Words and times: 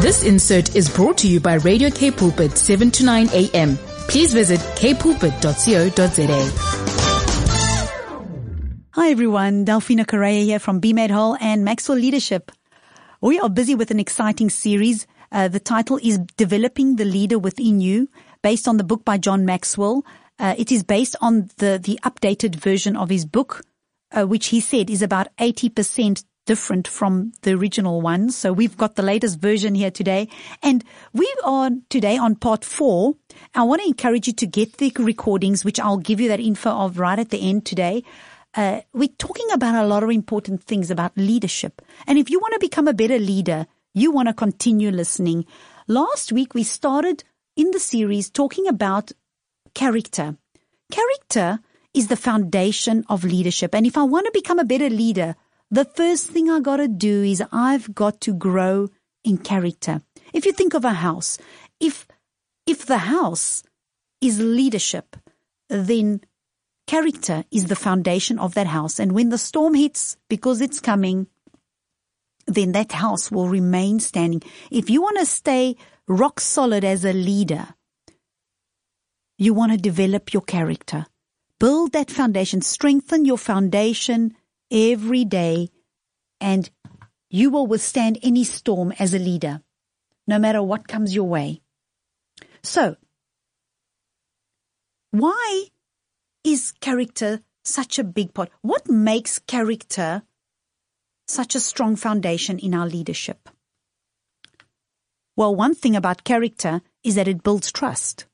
This 0.00 0.22
insert 0.22 0.76
is 0.76 0.88
brought 0.88 1.18
to 1.18 1.28
you 1.28 1.40
by 1.40 1.54
Radio 1.54 1.90
K 1.90 2.12
Pulpit 2.12 2.56
7 2.56 2.88
to 2.92 3.04
9 3.04 3.30
a.m. 3.32 3.76
Please 4.06 4.32
visit 4.32 4.60
kpulpit.co.za. 4.60 6.40
Hi 8.92 9.10
everyone, 9.10 9.64
Delphina 9.64 10.06
Correa 10.06 10.44
here 10.44 10.60
from 10.60 10.78
Be 10.78 10.92
Made 10.92 11.10
Whole 11.10 11.36
and 11.40 11.64
Maxwell 11.64 11.98
Leadership. 11.98 12.52
We 13.20 13.40
are 13.40 13.50
busy 13.50 13.74
with 13.74 13.90
an 13.90 13.98
exciting 13.98 14.50
series. 14.50 15.08
Uh, 15.32 15.48
the 15.48 15.58
title 15.58 15.98
is 16.00 16.20
Developing 16.36 16.94
the 16.94 17.04
Leader 17.04 17.40
Within 17.40 17.80
You, 17.80 18.08
based 18.40 18.68
on 18.68 18.76
the 18.76 18.84
book 18.84 19.04
by 19.04 19.18
John 19.18 19.44
Maxwell. 19.44 20.04
Uh, 20.38 20.54
it 20.56 20.70
is 20.70 20.84
based 20.84 21.16
on 21.20 21.50
the, 21.56 21.80
the 21.82 21.98
updated 22.04 22.54
version 22.54 22.96
of 22.96 23.10
his 23.10 23.26
book, 23.26 23.64
uh, 24.12 24.28
which 24.28 24.46
he 24.46 24.60
said 24.60 24.90
is 24.90 25.02
about 25.02 25.26
80% 25.38 26.22
different 26.48 26.88
from 26.88 27.32
the 27.42 27.52
original 27.52 28.00
one. 28.00 28.30
So 28.30 28.54
we've 28.54 28.76
got 28.76 28.96
the 28.96 29.02
latest 29.02 29.38
version 29.38 29.74
here 29.74 29.90
today. 29.90 30.28
And 30.62 30.82
we 31.12 31.30
are 31.44 31.70
today 31.90 32.16
on 32.16 32.36
part 32.36 32.64
four. 32.64 33.16
I 33.54 33.64
want 33.64 33.82
to 33.82 33.86
encourage 33.86 34.26
you 34.26 34.32
to 34.32 34.46
get 34.46 34.78
the 34.78 34.90
recordings, 34.98 35.62
which 35.62 35.78
I'll 35.78 35.98
give 35.98 36.20
you 36.22 36.28
that 36.28 36.40
info 36.40 36.70
of 36.70 36.98
right 36.98 37.18
at 37.18 37.28
the 37.28 37.50
end 37.50 37.66
today. 37.66 38.02
Uh, 38.54 38.80
we're 38.94 39.18
talking 39.18 39.50
about 39.52 39.74
a 39.74 39.86
lot 39.86 40.02
of 40.02 40.10
important 40.10 40.64
things 40.64 40.90
about 40.90 41.12
leadership. 41.18 41.82
And 42.06 42.18
if 42.18 42.30
you 42.30 42.40
want 42.40 42.54
to 42.54 42.60
become 42.60 42.88
a 42.88 42.94
better 42.94 43.18
leader, 43.18 43.66
you 43.92 44.10
want 44.10 44.28
to 44.28 44.34
continue 44.34 44.90
listening. 44.90 45.44
Last 45.86 46.32
week 46.32 46.54
we 46.54 46.62
started 46.62 47.24
in 47.56 47.72
the 47.72 47.78
series 47.78 48.30
talking 48.30 48.66
about 48.66 49.12
character. 49.74 50.38
Character 50.90 51.60
is 51.92 52.08
the 52.08 52.16
foundation 52.16 53.04
of 53.10 53.22
leadership. 53.22 53.74
And 53.74 53.86
if 53.86 53.98
I 53.98 54.04
want 54.04 54.24
to 54.24 54.32
become 54.32 54.58
a 54.58 54.64
better 54.64 54.88
leader, 54.88 55.36
the 55.70 55.84
first 55.84 56.28
thing 56.28 56.50
I 56.50 56.60
gotta 56.60 56.88
do 56.88 57.22
is 57.22 57.42
I've 57.52 57.94
got 57.94 58.20
to 58.22 58.34
grow 58.34 58.88
in 59.24 59.38
character. 59.38 60.02
If 60.32 60.46
you 60.46 60.52
think 60.52 60.74
of 60.74 60.84
a 60.84 60.94
house, 60.94 61.38
if, 61.80 62.06
if 62.66 62.86
the 62.86 62.98
house 62.98 63.62
is 64.20 64.40
leadership, 64.40 65.16
then 65.68 66.20
character 66.86 67.44
is 67.50 67.66
the 67.66 67.76
foundation 67.76 68.38
of 68.38 68.54
that 68.54 68.66
house. 68.66 68.98
And 68.98 69.12
when 69.12 69.28
the 69.28 69.38
storm 69.38 69.74
hits, 69.74 70.16
because 70.28 70.60
it's 70.60 70.80
coming, 70.80 71.26
then 72.46 72.72
that 72.72 72.92
house 72.92 73.30
will 73.30 73.48
remain 73.48 74.00
standing. 74.00 74.42
If 74.70 74.88
you 74.88 75.02
want 75.02 75.18
to 75.18 75.26
stay 75.26 75.76
rock 76.06 76.40
solid 76.40 76.84
as 76.84 77.04
a 77.04 77.12
leader, 77.12 77.68
you 79.36 79.52
want 79.52 79.72
to 79.72 79.78
develop 79.78 80.32
your 80.32 80.42
character. 80.42 81.06
Build 81.60 81.92
that 81.92 82.10
foundation, 82.10 82.62
strengthen 82.62 83.24
your 83.24 83.38
foundation 83.38 84.34
every 84.70 85.24
day, 85.24 85.70
and 86.40 86.70
you 87.30 87.50
will 87.50 87.66
withstand 87.66 88.18
any 88.22 88.44
storm 88.44 88.92
as 88.98 89.14
a 89.14 89.18
leader, 89.18 89.62
no 90.26 90.38
matter 90.38 90.62
what 90.62 90.88
comes 90.88 91.14
your 91.14 91.28
way. 91.28 91.60
So, 92.62 92.96
why 95.10 95.64
is 96.44 96.72
character 96.80 97.40
such 97.64 97.98
a 97.98 98.04
big 98.04 98.34
part? 98.34 98.50
What 98.62 98.88
makes 98.88 99.38
character 99.38 100.22
such 101.26 101.54
a 101.54 101.60
strong 101.60 101.96
foundation 101.96 102.58
in 102.58 102.74
our 102.74 102.86
leadership? 102.86 103.48
Well, 105.36 105.54
one 105.54 105.74
thing 105.74 105.94
about 105.94 106.24
character 106.24 106.82
is 107.04 107.14
that 107.14 107.28
it 107.28 107.42
builds 107.42 107.70
trust. 107.70 108.26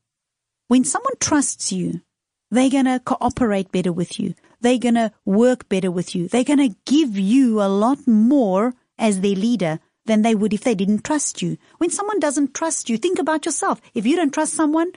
When 0.67 0.83
someone 0.83 1.13
trusts 1.19 1.71
you, 1.71 2.01
they're 2.49 2.69
going 2.69 2.85
to 2.85 2.99
cooperate 3.03 3.71
better 3.71 3.93
with 3.93 4.19
you. 4.19 4.33
They're 4.65 4.79
going 4.79 4.95
to 4.95 5.11
work 5.25 5.69
better 5.69 5.91
with 5.91 6.15
you. 6.15 6.27
They're 6.27 6.43
going 6.43 6.57
to 6.57 6.75
give 6.87 7.19
you 7.19 7.61
a 7.61 7.69
lot 7.69 8.07
more 8.07 8.73
as 8.97 9.21
their 9.21 9.35
leader 9.35 9.79
than 10.07 10.23
they 10.23 10.33
would 10.33 10.53
if 10.53 10.63
they 10.63 10.73
didn't 10.73 11.03
trust 11.03 11.43
you. 11.43 11.57
When 11.77 11.91
someone 11.91 12.19
doesn't 12.19 12.55
trust 12.55 12.89
you, 12.89 12.97
think 12.97 13.19
about 13.19 13.45
yourself. 13.45 13.79
If 13.93 14.07
you 14.07 14.15
don't 14.15 14.33
trust 14.33 14.55
someone, 14.55 14.91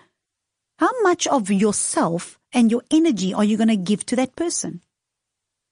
how 0.79 0.89
much 1.03 1.27
of 1.27 1.51
yourself 1.51 2.39
and 2.51 2.71
your 2.71 2.81
energy 2.91 3.35
are 3.35 3.45
you 3.45 3.59
going 3.59 3.69
to 3.69 3.77
give 3.77 4.07
to 4.07 4.17
that 4.17 4.37
person? 4.37 4.81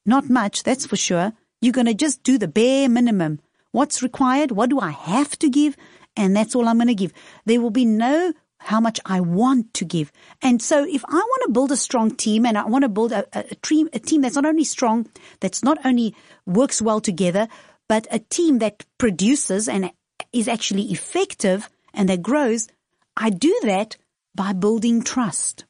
Not 0.05 0.29
much, 0.29 0.63
that's 0.63 0.85
for 0.85 0.97
sure. 0.97 1.33
You're 1.63 1.73
going 1.73 1.87
to 1.87 1.95
just 1.95 2.23
do 2.23 2.37
the 2.37 2.49
bare 2.49 2.91
minimum. 2.91 3.41
What's 3.73 4.03
required? 4.03 4.51
What 4.51 4.69
do 4.69 4.79
I 4.79 4.91
have 4.91 5.39
to 5.39 5.49
give? 5.49 5.75
And 6.15 6.37
that's 6.37 6.55
all 6.55 6.69
I'm 6.69 6.77
going 6.77 6.89
to 6.89 6.95
give. 6.95 7.15
There 7.47 7.63
will 7.63 7.71
be 7.71 7.87
no 7.87 8.35
how 8.67 8.81
much 8.81 8.99
I 9.07 9.21
want 9.21 9.73
to 9.75 9.85
give. 9.85 10.11
And 10.43 10.61
so 10.61 10.85
if 10.85 11.05
I 11.05 11.15
want 11.15 11.43
to 11.47 11.53
build 11.53 11.71
a 11.71 11.77
strong 11.77 12.11
team 12.11 12.45
and 12.45 12.59
I 12.59 12.67
want 12.67 12.83
to 12.83 12.89
build 12.89 13.13
a, 13.13 13.25
a, 13.33 13.55
team, 13.57 13.89
a 13.93 13.99
team 13.99 14.23
that's 14.23 14.35
not 14.35 14.45
only 14.45 14.65
strong, 14.65 15.09
that's 15.41 15.63
not 15.63 15.79
only 15.85 16.15
works 16.47 16.83
well 16.83 17.01
together, 17.01 17.49
but 17.89 18.09
a 18.11 18.19
team 18.19 18.59
that 18.59 18.85
produces 18.99 19.69
and 19.69 19.93
is 20.33 20.49
actually 20.49 20.91
effective 20.91 21.71
and 21.95 22.09
that 22.09 22.23
grows, 22.23 22.69
I 23.17 23.31
do 23.31 23.57
that 23.63 23.97
by 24.35 24.53
building 24.53 25.03
trust. 25.03 25.65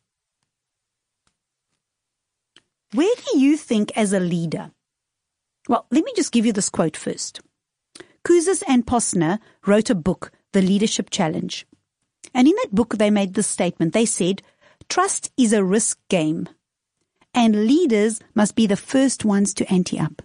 Where 2.92 3.14
do 3.30 3.38
you 3.38 3.58
think 3.58 3.92
as 3.94 4.12
a 4.12 4.20
leader? 4.20 4.70
Well, 5.68 5.86
let 5.90 6.04
me 6.04 6.12
just 6.16 6.32
give 6.32 6.46
you 6.46 6.52
this 6.52 6.70
quote 6.70 6.96
first. 6.96 7.40
Kouzes 8.24 8.62
and 8.66 8.86
Posner 8.86 9.38
wrote 9.66 9.90
a 9.90 9.94
book, 9.94 10.32
The 10.52 10.62
Leadership 10.62 11.10
Challenge. 11.10 11.66
And 12.34 12.46
in 12.46 12.54
that 12.62 12.74
book, 12.74 12.96
they 12.98 13.10
made 13.10 13.34
this 13.34 13.46
statement. 13.46 13.92
They 13.92 14.06
said, 14.06 14.42
trust 14.88 15.30
is 15.36 15.52
a 15.52 15.64
risk 15.64 15.98
game 16.08 16.48
and 17.36 17.66
leaders 17.66 18.20
must 18.34 18.56
be 18.56 18.66
the 18.66 18.76
first 18.76 19.24
ones 19.24 19.52
to 19.54 19.70
ante 19.72 20.00
up. 20.00 20.22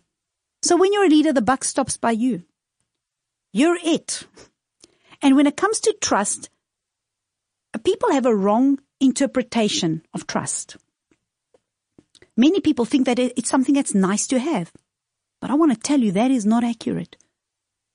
So 0.63 0.77
when 0.77 0.93
you're 0.93 1.05
a 1.05 1.09
leader, 1.09 1.33
the 1.33 1.41
buck 1.41 1.63
stops 1.65 1.97
by 1.97 2.11
you. 2.11 2.43
You're 3.51 3.77
it. 3.83 4.23
And 5.21 5.35
when 5.35 5.45
it 5.45 5.57
comes 5.57 5.81
to 5.81 5.95
trust, 6.01 6.49
people 7.83 8.11
have 8.11 8.25
a 8.25 8.35
wrong 8.35 8.79
interpretation 9.01 10.03
of 10.13 10.25
trust. 10.25 10.77
Many 12.37 12.61
people 12.61 12.85
think 12.85 13.05
that 13.07 13.19
it's 13.19 13.49
something 13.49 13.75
that's 13.75 13.93
nice 13.93 14.25
to 14.27 14.39
have. 14.39 14.71
But 15.41 15.51
I 15.51 15.55
want 15.55 15.73
to 15.73 15.79
tell 15.79 15.99
you 15.99 16.13
that 16.13 16.31
is 16.31 16.45
not 16.45 16.63
accurate. 16.63 17.17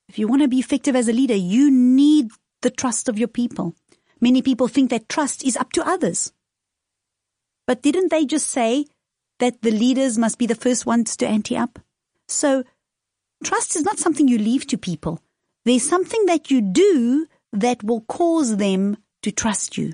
If 0.09 0.19
you 0.19 0.29
want 0.29 0.43
to 0.43 0.49
be 0.49 0.59
effective 0.59 0.95
as 0.95 1.09
a 1.09 1.13
leader, 1.13 1.35
you 1.35 1.71
need 1.71 2.31
the 2.61 2.71
trust 2.71 3.09
of 3.09 3.19
your 3.19 3.29
people. 3.29 3.75
Many 4.27 4.43
people 4.43 4.67
think 4.67 4.91
that 4.91 5.09
trust 5.09 5.45
is 5.45 5.57
up 5.57 5.71
to 5.75 5.87
others. 5.87 6.33
But 7.65 7.81
didn't 7.81 8.11
they 8.11 8.25
just 8.25 8.51
say 8.51 8.87
that 9.39 9.63
the 9.63 9.71
leaders 9.71 10.19
must 10.19 10.37
be 10.37 10.47
the 10.47 10.57
first 10.57 10.85
ones 10.85 11.17
to 11.19 11.29
ante 11.29 11.57
up? 11.57 11.79
So, 12.27 12.65
trust 13.45 13.77
is 13.77 13.85
not 13.85 14.01
something 14.01 14.27
you 14.27 14.39
leave 14.39 14.67
to 14.67 14.79
people. 14.79 15.23
There's 15.65 15.89
something 15.89 16.27
that 16.27 16.51
you 16.51 16.61
do 16.61 17.29
that 17.53 17.85
will 17.85 18.01
cause 18.01 18.57
them 18.57 18.97
to 19.23 19.31
trust 19.31 19.79
you. 19.79 19.93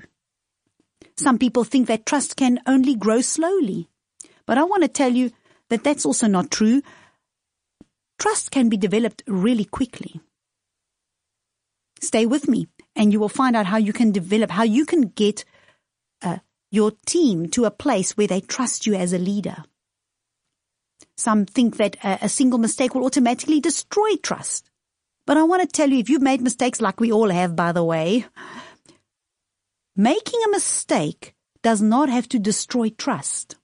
Some 1.15 1.37
people 1.37 1.63
think 1.63 1.87
that 1.87 2.07
trust 2.07 2.35
can 2.35 2.59
only 2.65 2.95
grow 2.95 3.21
slowly. 3.21 3.87
But 4.47 4.57
I 4.57 4.63
want 4.63 4.81
to 4.81 4.89
tell 4.89 5.13
you 5.13 5.29
that 5.69 5.83
that's 5.83 6.07
also 6.07 6.25
not 6.25 6.49
true. 6.49 6.81
Trust 8.17 8.49
can 8.49 8.67
be 8.67 8.77
developed 8.77 9.21
really 9.27 9.65
quickly. 9.65 10.21
Stay 12.01 12.25
with 12.25 12.49
me 12.49 12.67
and 12.95 13.11
you 13.11 13.19
will 13.19 13.29
find 13.29 13.55
out 13.55 13.65
how 13.65 13.77
you 13.77 13.93
can 13.93 14.11
develop, 14.11 14.51
how 14.51 14.63
you 14.63 14.85
can 14.85 15.09
get 15.09 15.45
uh, 16.21 16.37
your 16.71 16.91
team 17.05 17.49
to 17.49 17.65
a 17.65 17.71
place 17.71 18.15
where 18.17 18.27
they 18.27 18.41
trust 18.41 18.85
you 18.85 18.93
as 18.93 19.13
a 19.13 19.17
leader. 19.19 19.63
Some 21.17 21.45
think 21.45 21.77
that 21.77 21.95
a, 22.03 22.25
a 22.25 22.29
single 22.29 22.59
mistake 22.59 22.95
will 22.95 23.05
automatically 23.05 23.59
destroy 23.59 24.15
trust. 24.21 24.69
But 25.25 25.37
I 25.37 25.43
want 25.43 25.61
to 25.61 25.67
tell 25.67 25.89
you, 25.89 25.99
if 25.99 26.09
you've 26.09 26.21
made 26.21 26.41
mistakes 26.41 26.81
like 26.81 26.99
we 26.99 27.11
all 27.11 27.29
have, 27.29 27.55
by 27.55 27.71
the 27.71 27.83
way, 27.83 28.25
making 29.95 30.39
a 30.45 30.49
mistake 30.49 31.33
does 31.61 31.81
not 31.81 32.09
have 32.09 32.27
to 32.29 32.39
destroy 32.39 32.89
trust. 32.89 33.55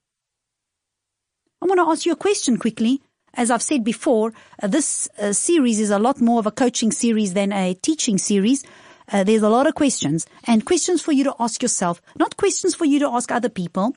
I 1.62 1.66
want 1.66 1.80
to 1.80 1.92
ask 1.92 2.06
you 2.06 2.14
a 2.14 2.18
question 2.18 2.58
quickly. 2.58 3.02
As 3.34 3.52
I've 3.52 3.62
said 3.62 3.84
before, 3.84 4.34
uh, 4.62 4.68
this 4.68 5.08
uh, 5.20 5.34
series 5.34 5.80
is 5.80 5.92
a 5.92 6.00
lot 6.00 6.20
more 6.20 6.40
of 6.40 6.48
a 6.48 6.52
coaching 6.52 6.92
series 6.92 7.34
than 7.34 7.52
a 7.52 7.74
teaching 7.74 8.18
series. 8.18 8.64
Uh, 9.12 9.24
there's 9.24 9.42
a 9.42 9.50
lot 9.50 9.66
of 9.66 9.74
questions 9.74 10.28
and 10.46 10.66
questions 10.66 11.02
for 11.02 11.12
you 11.12 11.24
to 11.24 11.36
ask 11.40 11.64
yourself, 11.64 12.02
not 12.18 12.38
questions 12.38 12.76
for 12.76 12.86
you 12.86 13.00
to 13.00 13.08
ask 13.10 13.32
other 13.32 13.50
people. 13.50 13.96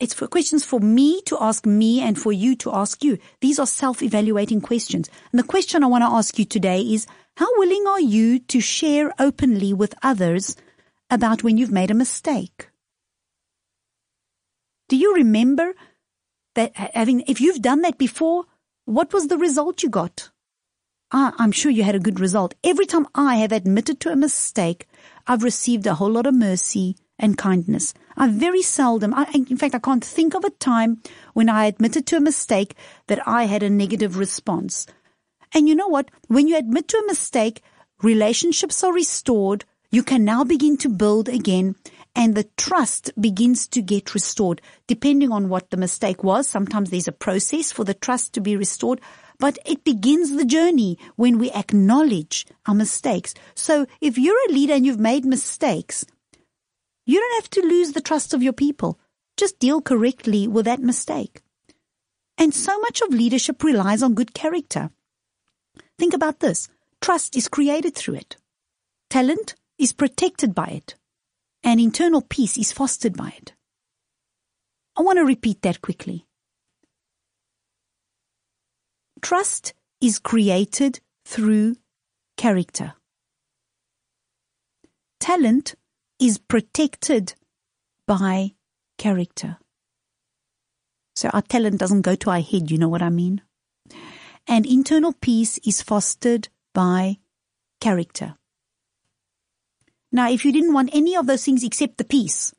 It's 0.00 0.14
for 0.14 0.26
questions 0.26 0.64
for 0.64 0.80
me 0.80 1.20
to 1.22 1.36
ask 1.40 1.66
me 1.66 2.00
and 2.00 2.18
for 2.18 2.32
you 2.32 2.56
to 2.56 2.72
ask 2.72 3.04
you. 3.04 3.18
These 3.40 3.58
are 3.58 3.66
self-evaluating 3.66 4.62
questions. 4.62 5.08
And 5.30 5.38
the 5.38 5.46
question 5.46 5.84
I 5.84 5.88
want 5.88 6.02
to 6.02 6.10
ask 6.10 6.38
you 6.38 6.44
today 6.44 6.80
is, 6.80 7.06
how 7.36 7.48
willing 7.58 7.86
are 7.86 8.00
you 8.00 8.38
to 8.38 8.60
share 8.60 9.12
openly 9.18 9.72
with 9.72 9.94
others 10.02 10.56
about 11.10 11.42
when 11.42 11.58
you've 11.58 11.72
made 11.72 11.90
a 11.90 11.94
mistake? 11.94 12.70
Do 14.88 14.96
you 14.96 15.14
remember 15.14 15.74
that 16.54 16.76
having, 16.76 17.22
if 17.26 17.40
you've 17.40 17.62
done 17.62 17.82
that 17.82 17.98
before, 17.98 18.44
what 18.84 19.12
was 19.12 19.28
the 19.28 19.38
result 19.38 19.82
you 19.82 19.90
got? 19.90 20.30
I, 21.10 21.32
I'm 21.38 21.52
sure 21.52 21.70
you 21.70 21.82
had 21.82 21.94
a 21.94 22.00
good 22.00 22.20
result. 22.20 22.54
Every 22.64 22.86
time 22.86 23.06
I 23.14 23.36
have 23.36 23.52
admitted 23.52 24.00
to 24.00 24.12
a 24.12 24.16
mistake, 24.16 24.86
I've 25.26 25.42
received 25.42 25.86
a 25.86 25.94
whole 25.94 26.10
lot 26.10 26.26
of 26.26 26.34
mercy 26.34 26.96
and 27.18 27.38
kindness. 27.38 27.94
I 28.16 28.28
very 28.28 28.62
seldom, 28.62 29.14
I, 29.14 29.26
in 29.32 29.56
fact, 29.56 29.74
I 29.74 29.78
can't 29.78 30.04
think 30.04 30.34
of 30.34 30.44
a 30.44 30.50
time 30.50 31.00
when 31.32 31.48
I 31.48 31.66
admitted 31.66 32.06
to 32.06 32.16
a 32.16 32.20
mistake 32.20 32.74
that 33.06 33.26
I 33.26 33.44
had 33.44 33.62
a 33.62 33.70
negative 33.70 34.18
response. 34.18 34.86
And 35.52 35.68
you 35.68 35.74
know 35.74 35.88
what? 35.88 36.10
When 36.28 36.48
you 36.48 36.56
admit 36.56 36.88
to 36.88 36.98
a 36.98 37.06
mistake, 37.06 37.62
relationships 38.02 38.82
are 38.82 38.92
restored, 38.92 39.64
you 39.90 40.02
can 40.02 40.24
now 40.24 40.42
begin 40.42 40.76
to 40.78 40.88
build 40.88 41.28
again 41.28 41.76
and 42.16 42.34
the 42.34 42.48
trust 42.56 43.10
begins 43.20 43.66
to 43.68 43.82
get 43.82 44.14
restored 44.14 44.60
depending 44.86 45.30
on 45.30 45.48
what 45.48 45.70
the 45.70 45.76
mistake 45.76 46.22
was. 46.24 46.48
Sometimes 46.48 46.90
there's 46.90 47.08
a 47.08 47.12
process 47.12 47.72
for 47.72 47.84
the 47.84 47.94
trust 47.94 48.34
to 48.34 48.40
be 48.40 48.56
restored, 48.56 49.00
but 49.38 49.58
it 49.66 49.84
begins 49.84 50.30
the 50.30 50.44
journey 50.44 50.98
when 51.16 51.38
we 51.38 51.50
acknowledge 51.50 52.46
our 52.66 52.74
mistakes. 52.74 53.34
So 53.54 53.86
if 54.00 54.18
you're 54.18 54.48
a 54.48 54.52
leader 54.52 54.74
and 54.74 54.86
you've 54.86 54.98
made 55.00 55.24
mistakes, 55.24 56.04
you 57.06 57.20
don't 57.20 57.42
have 57.42 57.50
to 57.50 57.62
lose 57.62 57.92
the 57.92 58.00
trust 58.00 58.32
of 58.32 58.42
your 58.42 58.52
people. 58.52 58.98
Just 59.36 59.58
deal 59.58 59.80
correctly 59.82 60.46
with 60.46 60.64
that 60.64 60.80
mistake. 60.80 61.42
And 62.38 62.54
so 62.54 62.78
much 62.80 63.00
of 63.02 63.10
leadership 63.10 63.62
relies 63.62 64.02
on 64.02 64.14
good 64.14 64.34
character. 64.34 64.90
Think 65.98 66.14
about 66.14 66.40
this. 66.40 66.68
Trust 67.00 67.36
is 67.36 67.48
created 67.48 67.94
through 67.94 68.14
it. 68.16 68.36
Talent 69.10 69.54
is 69.78 69.92
protected 69.92 70.54
by 70.54 70.66
it 70.66 70.94
and 71.64 71.80
internal 71.80 72.20
peace 72.20 72.58
is 72.58 72.72
fostered 72.72 73.16
by 73.16 73.34
it. 73.38 73.54
I 74.96 75.02
want 75.02 75.18
to 75.18 75.24
repeat 75.24 75.62
that 75.62 75.80
quickly. 75.80 76.26
Trust 79.24 79.72
is 80.02 80.18
created 80.18 81.00
through 81.24 81.76
character. 82.36 82.92
Talent 85.18 85.76
is 86.20 86.36
protected 86.36 87.32
by 88.06 88.52
character. 88.98 89.56
So 91.16 91.30
our 91.30 91.40
talent 91.40 91.78
doesn't 91.78 92.02
go 92.02 92.14
to 92.16 92.28
our 92.28 92.42
head, 92.42 92.70
you 92.70 92.76
know 92.76 92.90
what 92.90 93.00
I 93.00 93.08
mean? 93.08 93.40
And 94.46 94.66
internal 94.66 95.14
peace 95.14 95.56
is 95.64 95.80
fostered 95.80 96.50
by 96.74 97.16
character. 97.80 98.36
Now, 100.12 100.28
if 100.28 100.44
you 100.44 100.52
didn't 100.52 100.74
want 100.74 100.90
any 100.92 101.16
of 101.16 101.26
those 101.26 101.46
things 101.46 101.64
except 101.64 101.96
the 101.96 102.04
peace, 102.04 102.54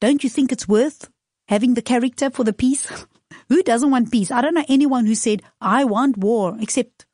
don't 0.00 0.24
you 0.24 0.30
think 0.30 0.50
it's 0.50 0.66
worth 0.66 1.08
having 1.46 1.74
the 1.74 1.82
character 1.82 2.28
for 2.28 2.42
the 2.42 2.52
peace? 2.52 3.06
who 3.48 3.62
doesn't 3.62 3.90
want 3.90 4.12
peace? 4.12 4.30
I 4.30 4.40
don't 4.40 4.54
know 4.54 4.64
anyone 4.68 5.06
who 5.06 5.14
said, 5.14 5.42
I 5.60 5.84
want 5.84 6.18
war, 6.18 6.56
except 6.60 7.06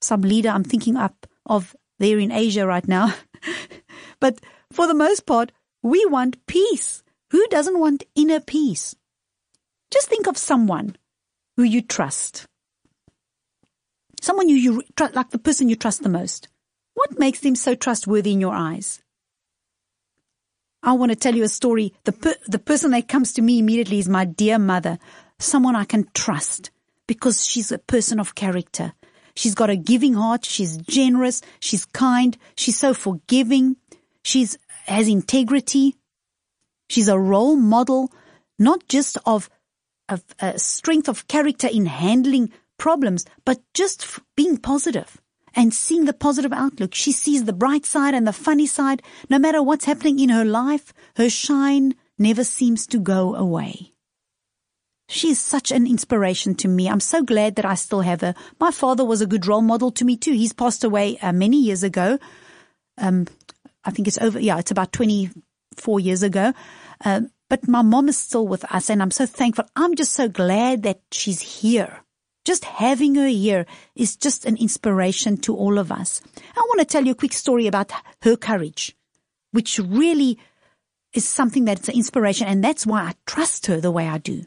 some 0.00 0.22
leader 0.22 0.50
I'm 0.50 0.64
thinking 0.64 0.96
up 0.96 1.26
of 1.46 1.74
there 1.98 2.18
in 2.18 2.30
Asia 2.30 2.66
right 2.66 2.86
now. 2.86 3.14
but 4.20 4.40
for 4.70 4.86
the 4.86 4.94
most 4.94 5.26
part, 5.26 5.52
we 5.82 6.04
want 6.06 6.46
peace. 6.46 7.02
Who 7.30 7.46
doesn't 7.48 7.78
want 7.78 8.04
inner 8.14 8.40
peace? 8.40 8.94
Just 9.90 10.08
think 10.08 10.26
of 10.26 10.36
someone 10.36 10.96
who 11.56 11.62
you 11.62 11.82
trust. 11.82 12.46
Someone 14.20 14.48
you, 14.48 14.56
you 14.56 14.82
like 15.14 15.30
the 15.30 15.38
person 15.38 15.68
you 15.68 15.76
trust 15.76 16.02
the 16.02 16.08
most. 16.08 16.48
What 16.94 17.18
makes 17.18 17.40
them 17.40 17.56
so 17.56 17.74
trustworthy 17.74 18.32
in 18.32 18.40
your 18.40 18.54
eyes? 18.54 19.02
I 20.82 20.92
want 20.92 21.12
to 21.12 21.16
tell 21.16 21.34
you 21.34 21.44
a 21.44 21.48
story. 21.48 21.94
The, 22.04 22.12
per- 22.12 22.34
the 22.46 22.58
person 22.58 22.90
that 22.90 23.08
comes 23.08 23.32
to 23.34 23.42
me 23.42 23.58
immediately 23.58 23.98
is 23.98 24.08
my 24.08 24.24
dear 24.24 24.58
mother, 24.58 24.98
someone 25.38 25.76
I 25.76 25.84
can 25.84 26.06
trust 26.14 26.70
because 27.06 27.44
she's 27.44 27.72
a 27.72 27.78
person 27.78 28.20
of 28.20 28.34
character. 28.34 28.92
She's 29.34 29.54
got 29.54 29.70
a 29.70 29.76
giving 29.76 30.14
heart. 30.14 30.44
She's 30.44 30.76
generous. 30.76 31.40
She's 31.60 31.84
kind. 31.84 32.36
She's 32.56 32.78
so 32.78 32.94
forgiving. 32.94 33.76
She's 34.22 34.58
has 34.86 35.08
integrity. 35.08 35.96
She's 36.88 37.08
a 37.08 37.18
role 37.18 37.56
model, 37.56 38.12
not 38.58 38.88
just 38.88 39.16
of, 39.24 39.48
of 40.08 40.22
a 40.40 40.58
strength 40.58 41.08
of 41.08 41.28
character 41.28 41.68
in 41.68 41.86
handling 41.86 42.52
problems, 42.78 43.24
but 43.44 43.60
just 43.72 44.06
being 44.36 44.56
positive 44.58 45.20
and 45.54 45.72
seeing 45.72 46.04
the 46.04 46.12
positive 46.12 46.52
outlook. 46.52 46.94
She 46.94 47.12
sees 47.12 47.44
the 47.44 47.52
bright 47.52 47.86
side 47.86 48.14
and 48.14 48.26
the 48.26 48.32
funny 48.32 48.66
side. 48.66 49.02
No 49.30 49.38
matter 49.38 49.62
what's 49.62 49.84
happening 49.84 50.18
in 50.18 50.30
her 50.30 50.44
life, 50.44 50.92
her 51.16 51.30
shine 51.30 51.94
never 52.18 52.44
seems 52.44 52.86
to 52.88 52.98
go 52.98 53.34
away. 53.34 53.91
She 55.08 55.30
is 55.30 55.38
such 55.38 55.70
an 55.70 55.86
inspiration 55.86 56.54
to 56.56 56.68
me. 56.68 56.88
I'm 56.88 57.00
so 57.00 57.22
glad 57.22 57.56
that 57.56 57.64
I 57.64 57.74
still 57.74 58.00
have 58.00 58.20
her. 58.22 58.34
My 58.60 58.70
father 58.70 59.04
was 59.04 59.20
a 59.20 59.26
good 59.26 59.46
role 59.46 59.60
model 59.60 59.90
to 59.92 60.04
me 60.04 60.16
too. 60.16 60.32
He's 60.32 60.52
passed 60.52 60.84
away 60.84 61.18
uh, 61.18 61.32
many 61.32 61.60
years 61.60 61.82
ago. 61.82 62.18
Um, 62.98 63.26
I 63.84 63.90
think 63.90 64.08
it's 64.08 64.18
over, 64.18 64.38
yeah, 64.38 64.58
it's 64.58 64.70
about 64.70 64.92
24 64.92 66.00
years 66.00 66.22
ago. 66.22 66.52
Uh, 67.04 67.22
but 67.50 67.68
my 67.68 67.82
mom 67.82 68.08
is 68.08 68.16
still 68.16 68.46
with 68.46 68.64
us 68.72 68.88
and 68.88 69.02
I'm 69.02 69.10
so 69.10 69.26
thankful. 69.26 69.66
I'm 69.76 69.94
just 69.96 70.12
so 70.12 70.28
glad 70.28 70.84
that 70.84 71.00
she's 71.10 71.40
here. 71.40 72.02
Just 72.44 72.64
having 72.64 73.14
her 73.16 73.28
here 73.28 73.66
is 73.94 74.16
just 74.16 74.46
an 74.46 74.56
inspiration 74.56 75.36
to 75.38 75.54
all 75.54 75.78
of 75.78 75.92
us. 75.92 76.22
I 76.56 76.60
want 76.60 76.80
to 76.80 76.86
tell 76.86 77.04
you 77.04 77.12
a 77.12 77.16
quick 77.16 77.32
story 77.32 77.66
about 77.66 77.92
her 78.22 78.36
courage, 78.36 78.96
which 79.52 79.78
really 79.78 80.38
is 81.12 81.28
something 81.28 81.64
that's 81.64 81.88
an 81.88 81.94
inspiration. 81.94 82.48
And 82.48 82.64
that's 82.64 82.86
why 82.86 83.02
I 83.02 83.14
trust 83.26 83.66
her 83.66 83.80
the 83.80 83.92
way 83.92 84.08
I 84.08 84.18
do. 84.18 84.44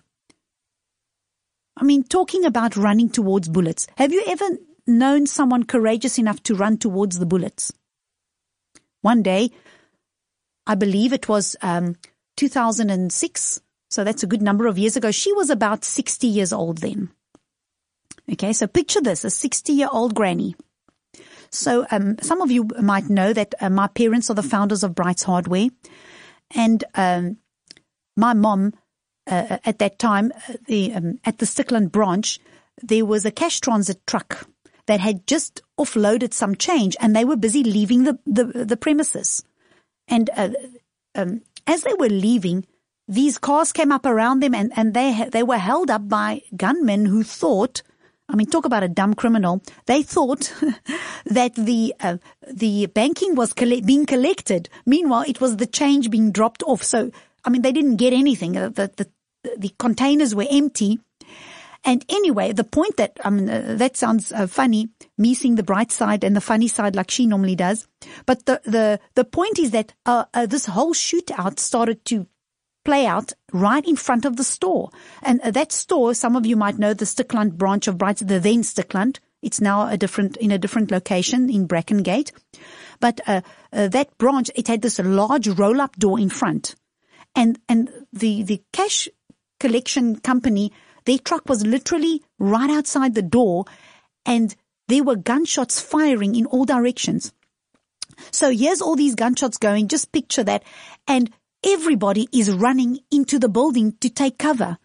I 1.77 1.83
mean, 1.83 2.03
talking 2.03 2.45
about 2.45 2.77
running 2.77 3.09
towards 3.09 3.49
bullets. 3.49 3.87
Have 3.97 4.13
you 4.13 4.23
ever 4.27 4.45
known 4.87 5.25
someone 5.25 5.63
courageous 5.63 6.17
enough 6.17 6.41
to 6.43 6.55
run 6.55 6.77
towards 6.77 7.19
the 7.19 7.25
bullets? 7.25 7.73
One 9.01 9.21
day, 9.21 9.51
I 10.65 10.75
believe 10.75 11.13
it 11.13 11.27
was 11.29 11.55
um, 11.61 11.95
2006, 12.37 13.61
so 13.89 14.03
that's 14.03 14.23
a 14.23 14.27
good 14.27 14.41
number 14.41 14.67
of 14.67 14.77
years 14.77 14.97
ago. 14.97 15.11
She 15.11 15.31
was 15.33 15.49
about 15.49 15.83
60 15.83 16.27
years 16.27 16.51
old 16.51 16.79
then. 16.79 17.09
Okay, 18.31 18.53
so 18.53 18.65
picture 18.65 19.01
this, 19.01 19.23
a 19.23 19.29
60 19.29 19.73
year 19.73 19.89
old 19.91 20.15
granny. 20.15 20.55
So, 21.51 21.85
um, 21.91 22.17
some 22.21 22.41
of 22.41 22.51
you 22.51 22.67
might 22.81 23.09
know 23.09 23.31
that 23.31 23.53
uh, 23.61 23.69
my 23.69 23.87
parents 23.87 24.29
are 24.29 24.33
the 24.33 24.43
founders 24.43 24.83
of 24.83 24.95
Bright's 24.95 25.23
Hardware. 25.23 25.69
And, 26.53 26.83
um, 26.95 27.37
my 28.17 28.33
mom, 28.33 28.73
uh, 29.27 29.57
at 29.65 29.79
that 29.79 29.99
time, 29.99 30.31
uh, 30.49 30.53
the, 30.67 30.93
um, 30.93 31.19
at 31.25 31.39
the 31.39 31.45
Stikland 31.45 31.91
branch, 31.91 32.39
there 32.81 33.05
was 33.05 33.25
a 33.25 33.31
cash 33.31 33.59
transit 33.59 34.05
truck 34.05 34.47
that 34.87 34.99
had 34.99 35.25
just 35.25 35.61
offloaded 35.79 36.33
some 36.33 36.55
change 36.55 36.95
and 36.99 37.15
they 37.15 37.25
were 37.25 37.35
busy 37.35 37.63
leaving 37.63 38.03
the, 38.03 38.19
the, 38.25 38.43
the 38.65 38.77
premises. 38.77 39.43
And, 40.07 40.29
uh, 40.35 40.49
um, 41.15 41.41
as 41.65 41.81
they 41.81 41.93
were 41.93 42.09
leaving, 42.09 42.65
these 43.07 43.37
cars 43.37 43.71
came 43.71 43.91
up 43.91 44.05
around 44.05 44.41
them 44.41 44.53
and, 44.53 44.71
and 44.75 44.93
they, 44.93 45.27
they 45.31 45.43
were 45.43 45.57
held 45.57 45.89
up 45.89 46.07
by 46.07 46.41
gunmen 46.55 47.05
who 47.05 47.23
thought 47.23 47.81
I 48.27 48.35
mean, 48.35 48.47
talk 48.47 48.65
about 48.65 48.83
a 48.83 48.87
dumb 48.87 49.13
criminal. 49.13 49.61
They 49.85 50.01
thought 50.01 50.51
that 51.25 51.53
the 51.55 51.93
uh, 51.99 52.17
the 52.51 52.87
banking 52.87 53.35
was 53.35 53.53
coll- 53.53 53.81
being 53.81 54.05
collected. 54.05 54.69
Meanwhile, 54.85 55.25
it 55.27 55.39
was 55.39 55.57
the 55.57 55.67
change 55.67 56.09
being 56.09 56.31
dropped 56.31 56.63
off. 56.63 56.81
So, 56.81 57.11
I 57.45 57.49
mean, 57.49 57.61
they 57.61 57.71
didn't 57.71 57.97
get 57.97 58.13
anything. 58.13 58.53
The 58.53 58.91
the, 58.95 59.09
the 59.57 59.71
containers 59.79 60.35
were 60.35 60.47
empty. 60.49 60.99
And 61.87 62.03
anyway, 62.09 62.51
the 62.51 62.63
point 62.63 62.97
that 62.97 63.19
I 63.23 63.29
mean, 63.29 63.47
uh, 63.47 63.75
that 63.77 63.95
sounds 63.95 64.31
uh, 64.31 64.47
funny. 64.47 64.89
Me 65.17 65.35
seeing 65.35 65.55
the 65.55 65.63
bright 65.63 65.91
side 65.91 66.23
and 66.23 66.35
the 66.35 66.41
funny 66.41 66.67
side, 66.67 66.95
like 66.95 67.11
she 67.11 67.27
normally 67.27 67.55
does. 67.55 67.87
But 68.25 68.45
the 68.47 68.59
the 68.65 68.99
the 69.13 69.23
point 69.23 69.59
is 69.59 69.71
that 69.71 69.93
uh, 70.05 70.25
uh 70.33 70.47
this 70.47 70.65
whole 70.65 70.93
shootout 70.93 71.59
started 71.59 72.03
to 72.05 72.25
play 72.85 73.05
out 73.05 73.33
right 73.51 73.85
in 73.85 73.95
front 73.95 74.25
of 74.25 74.37
the 74.37 74.43
store. 74.43 74.89
And 75.21 75.41
uh, 75.41 75.51
that 75.51 75.71
store, 75.71 76.13
some 76.13 76.35
of 76.35 76.45
you 76.45 76.55
might 76.55 76.77
know 76.77 76.93
the 76.93 77.05
Stikland 77.05 77.57
branch 77.57 77.87
of 77.87 77.97
Brights, 77.97 78.21
the 78.21 78.39
then 78.39 78.61
Stikland. 78.61 79.19
It's 79.41 79.59
now 79.59 79.89
a 79.89 79.97
different, 79.97 80.37
in 80.37 80.51
a 80.51 80.57
different 80.57 80.91
location 80.91 81.49
in 81.49 81.67
Brackengate. 81.67 82.31
But, 82.99 83.21
uh, 83.27 83.41
that 83.71 84.17
branch, 84.17 84.49
it 84.55 84.67
had 84.67 84.81
this 84.81 84.99
large 84.99 85.47
roll 85.47 85.81
up 85.81 85.97
door 85.97 86.19
in 86.19 86.29
front. 86.29 86.75
And, 87.35 87.59
and 87.67 87.91
the, 88.13 88.43
the 88.43 88.61
cash 88.71 89.09
collection 89.59 90.19
company, 90.19 90.71
their 91.05 91.17
truck 91.17 91.47
was 91.47 91.65
literally 91.65 92.23
right 92.39 92.69
outside 92.69 93.13
the 93.13 93.21
door 93.21 93.65
and 94.25 94.55
there 94.87 95.03
were 95.03 95.15
gunshots 95.15 95.81
firing 95.81 96.35
in 96.35 96.45
all 96.45 96.65
directions. 96.65 97.33
So 98.31 98.51
here's 98.51 98.81
all 98.81 98.95
these 98.95 99.15
gunshots 99.15 99.57
going. 99.57 99.87
Just 99.87 100.11
picture 100.11 100.43
that. 100.43 100.63
And 101.07 101.31
Everybody 101.67 102.29
is 102.31 102.51
running 102.51 102.99
into 103.09 103.39
the 103.39 103.49
building 103.49 103.95
to 103.99 104.07
take 104.07 104.37
cover. 104.37 104.77